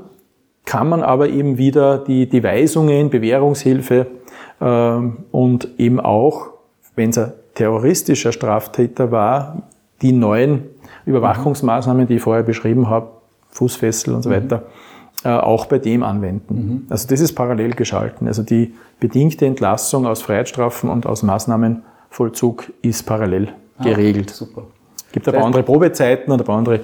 kann 0.64 0.88
man 0.88 1.02
aber 1.02 1.28
eben 1.28 1.58
wieder 1.58 1.98
die, 1.98 2.28
die 2.28 2.42
Weisungen, 2.42 3.10
Bewährungshilfe 3.10 4.06
äh, 4.60 4.98
und 5.30 5.68
eben 5.78 6.00
auch, 6.00 6.50
wenn 6.96 7.10
es 7.10 7.18
ein 7.18 7.32
terroristischer 7.54 8.32
Straftäter 8.32 9.10
war, 9.10 9.62
die 10.02 10.12
neuen 10.12 10.64
Überwachungsmaßnahmen, 11.06 12.06
die 12.06 12.16
ich 12.16 12.22
vorher 12.22 12.42
beschrieben 12.42 12.88
habe, 12.88 13.08
Fußfessel 13.50 14.14
und 14.14 14.22
so 14.22 14.30
mhm. 14.30 14.34
weiter, 14.34 14.62
äh, 15.24 15.28
auch 15.28 15.66
bei 15.66 15.78
dem 15.78 16.02
anwenden. 16.02 16.54
Mhm. 16.54 16.86
Also 16.90 17.08
das 17.08 17.20
ist 17.20 17.34
parallel 17.34 17.72
geschalten. 17.72 18.26
Also 18.26 18.42
die 18.42 18.74
bedingte 19.00 19.46
Entlassung 19.46 20.06
aus 20.06 20.22
Freiheitsstrafen 20.22 20.90
und 20.90 21.06
aus 21.06 21.22
Maßnahmenvollzug 21.22 22.72
ist 22.82 23.04
parallel 23.04 23.48
ah, 23.78 23.84
geregelt. 23.84 24.30
Super. 24.30 24.64
Gibt 25.14 25.28
ein 25.28 25.34
paar 25.34 25.44
andere 25.44 25.62
Probezeiten 25.62 26.32
und 26.32 26.40
ein 26.40 26.44
paar, 26.44 26.58
andere, 26.58 26.74
ein 26.74 26.80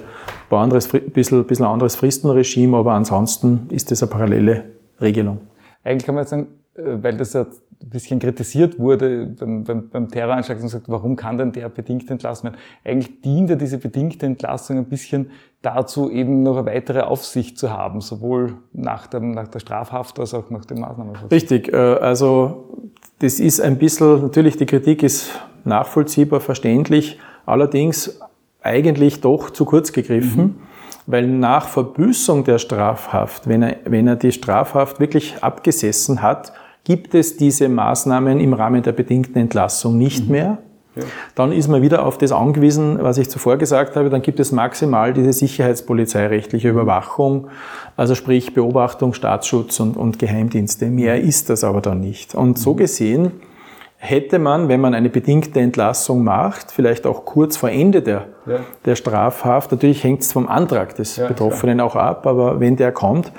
paar 0.49 0.63
anderes, 0.63 0.87
bisschen, 0.87 1.43
bisschen 1.45 1.65
anderes 1.65 1.97
Fristenregime, 1.97 2.77
aber 2.77 2.93
ansonsten 2.93 3.67
ist 3.71 3.91
das 3.91 4.01
eine 4.01 4.09
parallele 4.09 4.63
Regelung. 5.01 5.41
Eigentlich 5.83 6.05
kann 6.05 6.15
man 6.15 6.21
jetzt 6.21 6.29
sagen, 6.29 6.47
äh, 6.75 6.81
weil 7.01 7.17
das 7.17 7.33
ja 7.33 7.41
ein 7.41 7.89
bisschen 7.89 8.19
kritisiert 8.19 8.79
wurde 8.79 9.25
beim, 9.37 9.65
beim, 9.65 9.89
beim 9.89 10.07
Terroranschlag 10.07 10.61
und 10.61 10.69
sagt, 10.69 10.87
warum 10.87 11.17
kann 11.17 11.37
denn 11.37 11.51
der 11.51 11.67
bedingt 11.67 12.09
entlassen 12.09 12.45
werden? 12.45 12.57
Eigentlich 12.85 13.19
dient 13.19 13.49
ja 13.49 13.57
diese 13.57 13.77
bedingte 13.79 14.27
Entlassung 14.27 14.77
ein 14.77 14.85
bisschen 14.85 15.31
dazu, 15.61 16.09
eben 16.09 16.41
noch 16.41 16.55
eine 16.55 16.67
weitere 16.67 17.01
Aufsicht 17.01 17.59
zu 17.59 17.69
haben, 17.69 17.99
sowohl 17.99 18.53
nach, 18.71 19.07
dem, 19.07 19.31
nach 19.31 19.49
der 19.49 19.59
Strafhaft 19.59 20.17
als 20.21 20.33
auch 20.33 20.49
nach 20.49 20.63
dem 20.63 20.79
Maßnahmenvollzug. 20.79 21.31
Richtig, 21.33 21.73
äh, 21.73 21.75
also 21.75 22.87
das 23.19 23.41
ist 23.41 23.59
ein 23.59 23.77
bisschen, 23.77 24.21
natürlich 24.21 24.55
die 24.55 24.67
Kritik 24.67 25.03
ist 25.03 25.31
nachvollziehbar, 25.65 26.39
verständlich, 26.39 27.19
allerdings 27.51 28.19
eigentlich 28.61 29.21
doch 29.21 29.49
zu 29.49 29.65
kurz 29.65 29.91
gegriffen. 29.91 30.41
Mhm 30.41 30.71
weil 31.07 31.27
nach 31.27 31.67
Verbüßung 31.67 32.43
der 32.43 32.57
Strafhaft, 32.57 33.47
wenn 33.47 33.63
er, 33.63 33.77
wenn 33.85 34.07
er 34.07 34.15
die 34.15 34.31
Strafhaft 34.31 34.99
wirklich 34.99 35.35
abgesessen 35.41 36.21
hat, 36.21 36.53
gibt 36.83 37.13
es 37.15 37.37
diese 37.37 37.69
Maßnahmen 37.69 38.39
im 38.39 38.53
Rahmen 38.53 38.81
der 38.81 38.91
bedingten 38.91 39.37
Entlassung 39.37 39.97
nicht 39.97 40.25
mhm. 40.25 40.31
mehr. 40.31 40.57
Ja. 40.95 41.03
Dann 41.35 41.53
ist 41.53 41.69
man 41.69 41.81
wieder 41.81 42.05
auf 42.05 42.17
das 42.17 42.33
angewiesen, 42.33 42.97
was 43.01 43.17
ich 43.17 43.29
zuvor 43.29 43.57
gesagt 43.57 43.95
habe, 43.95 44.09
dann 44.09 44.21
gibt 44.21 44.41
es 44.41 44.51
maximal 44.51 45.13
diese 45.13 45.31
sicherheitspolizeirechtliche 45.31 46.69
Überwachung, 46.69 47.47
also 47.95 48.13
sprich 48.13 48.53
Beobachtung, 48.53 49.13
Staatsschutz 49.13 49.79
und, 49.79 49.95
und 49.95 50.19
Geheimdienste. 50.19 50.87
Mehr 50.87 51.17
mhm. 51.17 51.27
ist 51.27 51.49
das 51.49 51.63
aber 51.63 51.81
dann 51.81 52.01
nicht. 52.01 52.35
Und 52.35 52.59
so 52.59 52.73
mhm. 52.73 52.77
gesehen 52.77 53.31
hätte 54.03 54.39
man, 54.39 54.67
wenn 54.67 54.81
man 54.81 54.95
eine 54.95 55.09
bedingte 55.09 55.59
Entlassung 55.59 56.23
macht, 56.23 56.71
vielleicht 56.71 57.05
auch 57.05 57.23
kurz 57.23 57.55
vor 57.55 57.69
Ende 57.69 58.01
der, 58.01 58.25
ja. 58.47 58.57
der 58.83 58.95
Strafhaft, 58.95 59.71
natürlich 59.71 60.03
hängt 60.03 60.21
es 60.21 60.33
vom 60.33 60.47
Antrag 60.47 60.95
des 60.95 61.17
ja, 61.17 61.27
Betroffenen 61.27 61.77
klar. 61.77 61.87
auch 61.87 61.95
ab, 61.95 62.25
aber 62.25 62.59
wenn 62.59 62.75
der 62.75 62.91
kommt, 62.91 63.31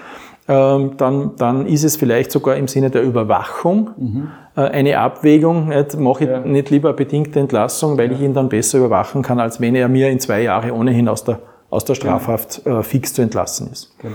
ähm, 0.46 0.92
dann, 0.98 1.34
dann 1.36 1.66
ist 1.66 1.82
es 1.82 1.96
vielleicht 1.96 2.30
sogar 2.30 2.54
im 2.54 2.68
Sinne 2.68 2.90
der 2.90 3.02
Überwachung 3.02 3.90
mhm. 3.96 4.28
äh, 4.54 4.60
eine 4.60 4.98
Abwägung. 4.98 5.68
Nicht, 5.68 5.98
mache 5.98 6.24
ich 6.24 6.30
ja. 6.30 6.40
nicht 6.40 6.70
lieber 6.70 6.90
eine 6.90 6.96
bedingte 6.96 7.40
Entlassung, 7.40 7.98
weil 7.98 8.12
ich 8.12 8.20
ihn 8.20 8.32
dann 8.32 8.48
besser 8.48 8.78
überwachen 8.78 9.22
kann, 9.22 9.40
als 9.40 9.60
wenn 9.60 9.74
er 9.74 9.88
mir 9.88 10.10
in 10.10 10.20
zwei 10.20 10.42
Jahren 10.42 10.70
ohnehin 10.70 11.08
aus 11.08 11.24
der, 11.24 11.40
aus 11.70 11.84
der. 11.84 11.96
Strafhaft 11.96 12.64
äh, 12.66 12.84
fix 12.84 13.14
zu 13.14 13.22
entlassen 13.22 13.72
ist. 13.72 13.96
Genau. 13.98 14.14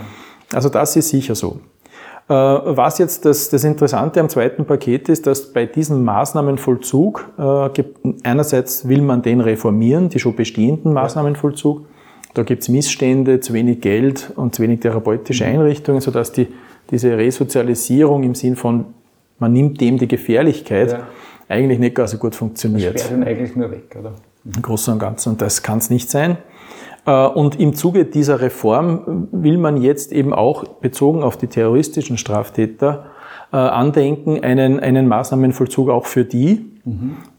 Also 0.53 0.69
das 0.69 0.95
ist 0.95 1.09
sicher 1.09 1.35
so. 1.35 1.59
Äh, 2.29 2.33
was 2.33 2.97
jetzt 2.97 3.23
das, 3.23 3.49
das 3.49 3.63
Interessante 3.63 4.19
am 4.19 4.27
zweiten 4.27 4.65
Paket 4.65 5.07
ist, 5.07 5.27
dass 5.27 5.53
bei 5.53 5.65
diesem 5.65 6.03
Maßnahmenvollzug, 6.03 7.25
äh, 7.37 7.83
einerseits 8.23 8.87
will 8.87 9.01
man 9.01 9.21
den 9.21 9.39
reformieren, 9.39 10.09
die 10.09 10.19
schon 10.19 10.35
bestehenden 10.35 10.91
Maßnahmenvollzug, 10.93 11.85
da 12.33 12.43
gibt 12.43 12.63
es 12.63 12.69
Missstände, 12.69 13.39
zu 13.39 13.53
wenig 13.53 13.81
Geld 13.81 14.31
und 14.35 14.53
zu 14.53 14.61
wenig 14.61 14.81
therapeutische 14.81 15.45
mhm. 15.45 15.53
Einrichtungen, 15.53 16.01
sodass 16.01 16.33
die, 16.33 16.47
diese 16.91 17.17
Resozialisierung 17.17 18.23
im 18.23 18.35
Sinn 18.35 18.55
von, 18.55 18.85
man 19.39 19.53
nimmt 19.53 19.79
dem 19.79 19.97
die 19.97 20.07
Gefährlichkeit, 20.07 20.91
ja. 20.91 21.07
eigentlich 21.47 21.79
nicht 21.79 21.95
gar 21.95 22.07
so 22.07 22.17
gut 22.17 22.35
funktioniert. 22.35 22.95
Das 22.95 23.09
ihn 23.09 23.23
eigentlich 23.23 23.55
nur 23.55 23.71
weg, 23.71 23.95
oder? 23.97 24.13
Im 24.43 24.61
Großen 24.61 24.93
und 24.93 24.99
Ganzen. 24.99 25.29
Und 25.31 25.41
das 25.41 25.63
kann 25.63 25.79
es 25.79 25.89
nicht 25.89 26.09
sein. 26.09 26.37
Und 27.07 27.57
im 27.57 27.73
Zuge 27.73 28.03
dieser 28.03 28.41
Reform 28.41 29.29
will 29.31 29.57
man 29.57 29.81
jetzt 29.81 30.11
eben 30.11 30.33
auch 30.33 30.65
bezogen 30.65 31.23
auf 31.23 31.37
die 31.37 31.47
terroristischen 31.47 32.17
Straftäter 32.17 33.05
andenken, 33.51 34.43
einen, 34.43 34.81
einen 34.81 35.07
Maßnahmenvollzug 35.07 35.89
auch 35.89 36.05
für 36.05 36.25
die. 36.25 36.65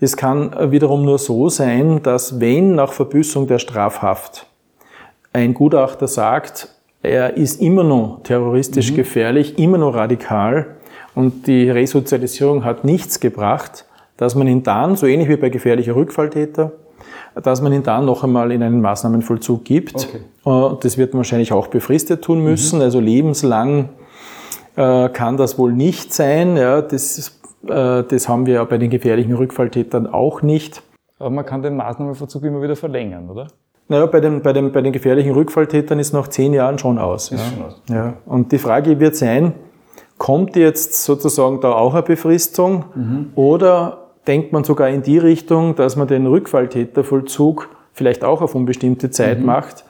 Es 0.00 0.14
mhm. 0.14 0.18
kann 0.18 0.72
wiederum 0.72 1.04
nur 1.04 1.18
so 1.18 1.50
sein, 1.50 2.02
dass 2.02 2.40
wenn 2.40 2.76
nach 2.76 2.92
Verbüßung 2.92 3.46
der 3.46 3.58
Strafhaft 3.58 4.46
ein 5.32 5.52
Gutachter 5.52 6.08
sagt, 6.08 6.68
er 7.02 7.36
ist 7.36 7.60
immer 7.60 7.84
noch 7.84 8.20
terroristisch 8.24 8.92
mhm. 8.92 8.96
gefährlich, 8.96 9.58
immer 9.58 9.78
noch 9.78 9.94
radikal 9.94 10.76
und 11.14 11.46
die 11.46 11.70
Resozialisierung 11.70 12.64
hat 12.64 12.84
nichts 12.84 13.20
gebracht, 13.20 13.84
dass 14.16 14.34
man 14.34 14.48
ihn 14.48 14.62
dann, 14.62 14.96
so 14.96 15.06
ähnlich 15.06 15.28
wie 15.28 15.36
bei 15.36 15.48
gefährlicher 15.48 15.94
Rückfalltäter, 15.94 16.72
dass 17.42 17.60
man 17.60 17.72
ihn 17.72 17.82
dann 17.82 18.04
noch 18.04 18.24
einmal 18.24 18.52
in 18.52 18.62
einen 18.62 18.80
Maßnahmenvollzug 18.80 19.64
gibt. 19.64 19.94
Okay. 20.44 20.78
Das 20.80 20.98
wird 20.98 21.12
man 21.12 21.18
wahrscheinlich 21.18 21.52
auch 21.52 21.68
befristet 21.68 22.22
tun 22.22 22.42
müssen, 22.42 22.76
mhm. 22.76 22.84
also 22.84 23.00
lebenslang 23.00 23.90
äh, 24.76 25.08
kann 25.08 25.36
das 25.36 25.58
wohl 25.58 25.72
nicht 25.72 26.14
sein. 26.14 26.56
Ja, 26.56 26.80
das, 26.80 27.40
äh, 27.66 28.02
das 28.04 28.28
haben 28.28 28.46
wir 28.46 28.54
ja 28.54 28.64
bei 28.64 28.78
den 28.78 28.90
gefährlichen 28.90 29.34
Rückfalltätern 29.34 30.06
auch 30.06 30.42
nicht. 30.42 30.82
Aber 31.18 31.30
man 31.30 31.44
kann 31.44 31.62
den 31.62 31.76
Maßnahmenvollzug 31.76 32.44
immer 32.44 32.62
wieder 32.62 32.76
verlängern, 32.76 33.28
oder? 33.28 33.48
Naja, 33.88 34.06
bei 34.06 34.20
den, 34.20 34.42
bei, 34.42 34.52
den, 34.52 34.70
bei 34.70 34.82
den 34.82 34.92
gefährlichen 34.92 35.32
Rückfalltätern 35.32 35.98
ist 35.98 36.12
nach 36.12 36.28
zehn 36.28 36.52
Jahren 36.52 36.78
schon 36.78 36.98
aus. 36.98 37.32
Ist 37.32 37.40
ja. 37.40 37.46
Schon 37.46 37.66
aus. 37.66 37.82
Ja. 37.88 38.14
Und 38.26 38.52
die 38.52 38.58
Frage 38.58 39.00
wird 39.00 39.16
sein, 39.16 39.54
kommt 40.18 40.56
jetzt 40.56 41.04
sozusagen 41.04 41.60
da 41.60 41.72
auch 41.72 41.94
eine 41.94 42.02
Befristung 42.02 42.84
mhm. 42.94 43.32
oder 43.34 44.07
denkt 44.28 44.52
man 44.52 44.62
sogar 44.62 44.88
in 44.90 45.02
die 45.02 45.18
Richtung, 45.18 45.74
dass 45.74 45.96
man 45.96 46.06
den 46.06 46.26
Rückfalltätervollzug 46.26 47.68
vielleicht 47.92 48.22
auch 48.22 48.42
auf 48.42 48.54
unbestimmte 48.54 49.10
Zeit 49.10 49.40
mhm. 49.40 49.46
macht, 49.46 49.84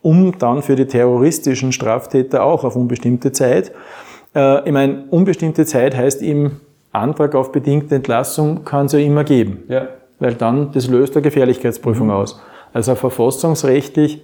um 0.00 0.36
dann 0.38 0.62
für 0.62 0.74
die 0.74 0.86
terroristischen 0.86 1.70
Straftäter 1.70 2.42
auch 2.42 2.64
auf 2.64 2.74
unbestimmte 2.74 3.30
Zeit. 3.30 3.70
Äh, 4.34 4.66
ich 4.66 4.72
meine, 4.72 5.04
unbestimmte 5.10 5.64
Zeit 5.66 5.96
heißt 5.96 6.22
im 6.22 6.52
Antrag 6.90 7.34
auf 7.34 7.52
bedingte 7.52 7.94
Entlassung 7.94 8.64
kann 8.64 8.86
es 8.86 8.92
ja 8.92 8.98
immer 8.98 9.24
geben. 9.24 9.62
Ja. 9.68 9.88
Weil 10.18 10.34
dann, 10.34 10.72
das 10.72 10.88
löst 10.88 11.14
eine 11.14 11.22
Gefährlichkeitsprüfung 11.22 12.08
mhm. 12.08 12.14
aus. 12.14 12.40
Also 12.72 12.94
verfassungsrechtlich 12.94 14.22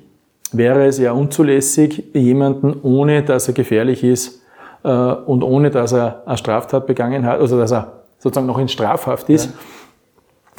wäre 0.53 0.87
es 0.87 0.99
ja 0.99 1.13
unzulässig, 1.13 2.05
jemanden, 2.15 2.81
ohne 2.83 3.23
dass 3.23 3.49
er 3.49 3.55
gefährlich 3.55 4.03
ist 4.03 4.43
äh, 4.83 4.89
und 4.89 5.43
ohne 5.43 5.71
dass 5.71 5.93
er 5.93 6.23
eine 6.27 6.39
Straftat 6.39 6.87
begangen 6.87 7.27
hat, 7.27 7.41
also 7.41 7.59
dass 7.59 7.73
er 7.73 7.98
sozusagen 8.19 8.47
noch 8.47 8.59
in 8.59 8.69
Strafhaft 8.69 9.29
ist, 9.29 9.51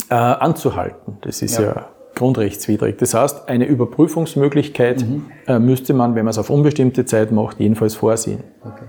ja. 0.10 0.36
äh, 0.36 0.40
anzuhalten. 0.40 1.18
Das 1.22 1.42
ist 1.42 1.58
ja. 1.60 1.66
ja. 1.66 1.90
grundrechtswidrig. 2.16 2.98
Das 2.98 3.14
heißt, 3.14 3.48
eine 3.48 3.66
Überprüfungsmöglichkeit 3.66 5.02
mhm. 5.02 5.26
äh, 5.48 5.60
müsste 5.60 5.94
man, 5.94 6.16
wenn 6.16 6.26
man 6.26 6.32
es 6.32 6.38
auf 6.38 6.50
unbestimmte 6.50 7.06
Zeit 7.06 7.32
macht, 7.32 7.60
jedenfalls 7.60 7.96
vorsehen. 7.96 8.44
Okay. 8.64 8.86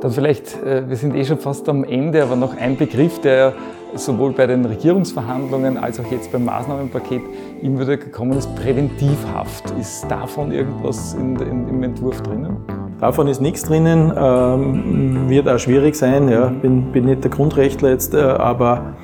Dann 0.00 0.12
vielleicht, 0.12 0.62
äh, 0.62 0.88
wir 0.88 0.96
sind 0.96 1.14
eh 1.14 1.24
schon 1.24 1.38
fast 1.38 1.68
am 1.68 1.82
Ende, 1.82 2.22
aber 2.22 2.36
noch 2.36 2.56
ein 2.56 2.76
Begriff, 2.76 3.20
der 3.20 3.54
sowohl 3.94 4.32
bei 4.32 4.46
den 4.46 4.64
Regierungsverhandlungen 4.64 5.78
als 5.78 5.98
auch 5.98 6.10
jetzt 6.10 6.30
beim 6.32 6.44
Maßnahmenpaket 6.44 7.22
immer 7.62 7.80
wieder 7.80 7.96
gekommen 7.96 8.32
ist, 8.36 8.54
Präventivhaft. 8.56 9.72
Ist 9.80 10.04
davon 10.08 10.52
irgendwas 10.52 11.14
in, 11.14 11.36
in, 11.36 11.68
im 11.68 11.82
Entwurf 11.82 12.20
drinnen? 12.22 12.85
Davon 13.00 13.28
ist 13.28 13.40
nichts 13.40 13.64
drinnen, 13.64 14.12
ähm, 14.16 15.28
wird 15.28 15.48
auch 15.48 15.58
schwierig 15.58 15.96
sein. 15.96 16.28
Ja. 16.28 16.46
Bin, 16.46 16.92
bin 16.92 17.04
nicht 17.04 17.24
der 17.24 17.30
Grundrechtler 17.30 17.90
jetzt, 17.90 18.14
äh, 18.14 18.20
aber 18.20 18.94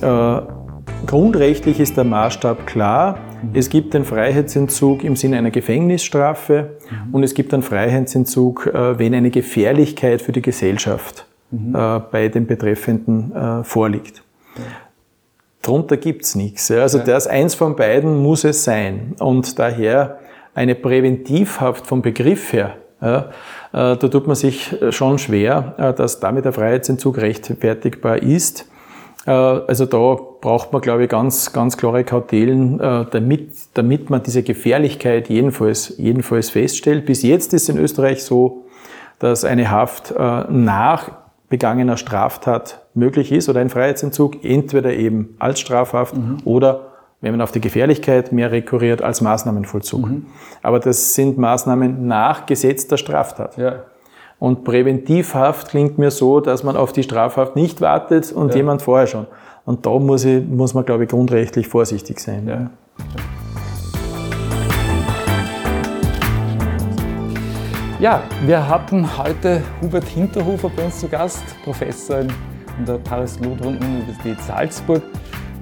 äh, 0.00 0.40
grundrechtlich 1.06 1.78
ist 1.80 1.96
der 1.96 2.04
Maßstab 2.04 2.66
klar. 2.66 3.18
Es 3.52 3.68
gibt 3.68 3.92
den 3.92 4.04
Freiheitsentzug 4.04 5.04
im 5.04 5.16
Sinne 5.16 5.36
einer 5.36 5.50
Gefängnisstrafe 5.50 6.78
mhm. 6.90 7.14
und 7.14 7.22
es 7.22 7.34
gibt 7.34 7.52
einen 7.52 7.62
Freiheitsentzug, 7.62 8.66
äh, 8.66 8.98
wenn 8.98 9.14
eine 9.14 9.30
Gefährlichkeit 9.30 10.22
für 10.22 10.32
die 10.32 10.42
Gesellschaft 10.42 11.26
mhm. 11.50 11.74
äh, 11.74 12.00
bei 12.10 12.28
den 12.28 12.46
Betreffenden 12.46 13.36
äh, 13.36 13.64
vorliegt. 13.64 14.22
Ja. 14.56 14.62
Drunter 15.60 15.96
gibt's 15.96 16.36
nichts. 16.36 16.70
Also 16.70 16.98
ja. 16.98 17.04
das 17.04 17.26
eins 17.26 17.54
von 17.54 17.76
beiden 17.76 18.22
muss 18.22 18.44
es 18.44 18.64
sein. 18.64 19.14
Und 19.18 19.58
daher 19.58 20.20
eine 20.54 20.74
Präventivhaft 20.74 21.86
vom 21.86 22.02
Begriff 22.02 22.52
her, 22.52 22.76
ja, 23.00 23.18
äh, 23.18 23.22
da 23.72 23.96
tut 23.96 24.26
man 24.26 24.36
sich 24.36 24.74
schon 24.90 25.18
schwer, 25.18 25.74
äh, 25.76 25.92
dass 25.92 26.20
damit 26.20 26.44
der 26.44 26.52
Freiheitsentzug 26.52 27.18
rechtfertigbar 27.18 28.22
ist. 28.22 28.68
Äh, 29.26 29.30
also 29.30 29.84
da 29.84 30.16
braucht 30.40 30.72
man, 30.72 30.80
glaube 30.80 31.04
ich, 31.04 31.10
ganz, 31.10 31.52
ganz 31.52 31.76
klare 31.76 32.04
Kautelen, 32.04 32.78
damit, 32.78 33.50
damit 33.74 34.10
man 34.10 34.22
diese 34.22 34.42
Gefährlichkeit 34.42 35.28
jedenfalls, 35.28 35.94
jedenfalls 35.98 36.50
feststellt. 36.50 37.04
Bis 37.06 37.22
jetzt 37.22 37.52
ist 37.52 37.64
es 37.64 37.68
in 37.68 37.78
Österreich 37.78 38.22
so, 38.22 38.64
dass 39.18 39.44
eine 39.44 39.70
Haft 39.70 40.14
nach 40.18 41.10
begangener 41.48 41.96
Straftat 41.96 42.86
möglich 42.94 43.32
ist 43.32 43.48
oder 43.48 43.60
ein 43.60 43.70
Freiheitsentzug, 43.70 44.44
entweder 44.44 44.92
eben 44.92 45.36
als 45.38 45.60
Strafhaft 45.60 46.16
mhm. 46.16 46.38
oder 46.44 46.95
wenn 47.20 47.32
man 47.32 47.40
auf 47.40 47.52
die 47.52 47.60
Gefährlichkeit 47.60 48.32
mehr 48.32 48.52
rekurriert, 48.52 49.02
als 49.02 49.20
Maßnahmenvollzug. 49.20 50.06
Mhm. 50.06 50.26
Aber 50.62 50.80
das 50.80 51.14
sind 51.14 51.38
Maßnahmen 51.38 52.06
nach 52.06 52.46
Gesetz 52.46 52.86
der 52.86 52.98
Straftat. 52.98 53.56
Ja. 53.56 53.84
Und 54.38 54.64
Präventivhaft 54.64 55.68
klingt 55.68 55.96
mir 55.96 56.10
so, 56.10 56.40
dass 56.40 56.62
man 56.62 56.76
auf 56.76 56.92
die 56.92 57.02
Strafhaft 57.02 57.56
nicht 57.56 57.80
wartet 57.80 58.32
und 58.32 58.50
ja. 58.50 58.56
jemand 58.56 58.82
vorher 58.82 59.06
schon. 59.06 59.26
Und 59.64 59.86
da 59.86 59.98
muss, 59.98 60.24
ich, 60.24 60.46
muss 60.46 60.74
man, 60.74 60.84
glaube 60.84 61.04
ich, 61.04 61.10
grundrechtlich 61.10 61.68
vorsichtig 61.68 62.20
sein. 62.20 62.46
Ja. 62.46 62.70
Ja, 67.98 68.22
wir 68.44 68.68
hatten 68.68 69.08
heute 69.16 69.62
Hubert 69.80 70.04
Hinterhofer 70.04 70.70
bei 70.76 70.84
uns 70.84 71.00
zu 71.00 71.08
Gast, 71.08 71.42
Professor 71.64 72.18
an 72.18 72.28
der 72.86 72.98
Paris-Lothringen-Universität 72.98 74.38
Salzburg. 74.42 75.02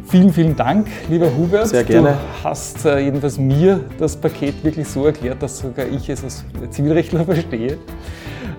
Vielen, 0.06 0.32
vielen 0.32 0.54
Dank, 0.54 0.86
lieber 1.08 1.34
Hubert. 1.34 1.68
Sehr 1.68 1.84
gerne. 1.84 2.10
Du 2.10 2.44
hast 2.44 2.84
äh, 2.84 3.00
jedenfalls 3.00 3.38
mir 3.38 3.80
das 3.98 4.16
Paket 4.16 4.62
wirklich 4.62 4.86
so 4.86 5.06
erklärt, 5.06 5.42
dass 5.42 5.58
sogar 5.58 5.86
ich 5.86 6.08
es 6.08 6.22
als 6.22 6.44
Zivilrechtler 6.70 7.24
verstehe. 7.24 7.78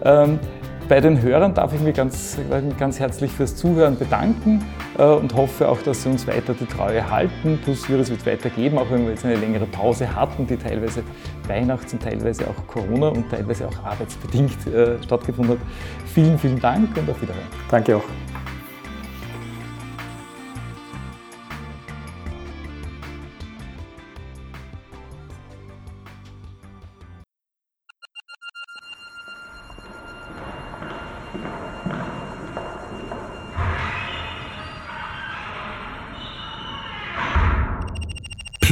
Ähm, 0.03 0.39
bei 0.87 0.99
den 0.99 1.19
Hörern 1.21 1.53
darf 1.55 1.73
ich 1.73 1.81
mich 1.81 1.95
ganz, 1.95 2.37
ganz 2.77 2.99
herzlich 2.99 3.31
fürs 3.31 3.55
Zuhören 3.55 3.97
bedanken 3.97 4.63
äh, 4.97 5.03
und 5.03 5.33
hoffe 5.33 5.67
auch, 5.67 5.81
dass 5.81 6.03
Sie 6.03 6.09
uns 6.09 6.27
weiter 6.27 6.53
die 6.53 6.67
Treue 6.67 7.09
halten. 7.09 7.59
Plus 7.63 7.89
wird 7.89 8.01
es 8.01 8.11
wird 8.11 8.25
weitergeben, 8.25 8.77
auch 8.77 8.91
wenn 8.91 9.03
wir 9.03 9.11
jetzt 9.11 9.25
eine 9.25 9.35
längere 9.35 9.65
Pause 9.65 10.15
hatten, 10.15 10.45
die 10.45 10.57
teilweise 10.57 11.01
Weihnachts- 11.47 11.93
und 11.93 12.03
teilweise 12.03 12.45
auch 12.47 12.67
Corona 12.67 13.07
und 13.07 13.29
teilweise 13.31 13.67
auch 13.67 13.83
arbeitsbedingt 13.83 14.67
äh, 14.67 15.01
stattgefunden 15.03 15.57
hat. 15.57 15.65
Vielen, 16.13 16.37
vielen 16.37 16.59
Dank 16.59 16.95
und 16.97 17.09
auf 17.09 17.19
Wiedersehen. 17.19 17.47
Danke 17.69 17.97
auch. 17.97 18.34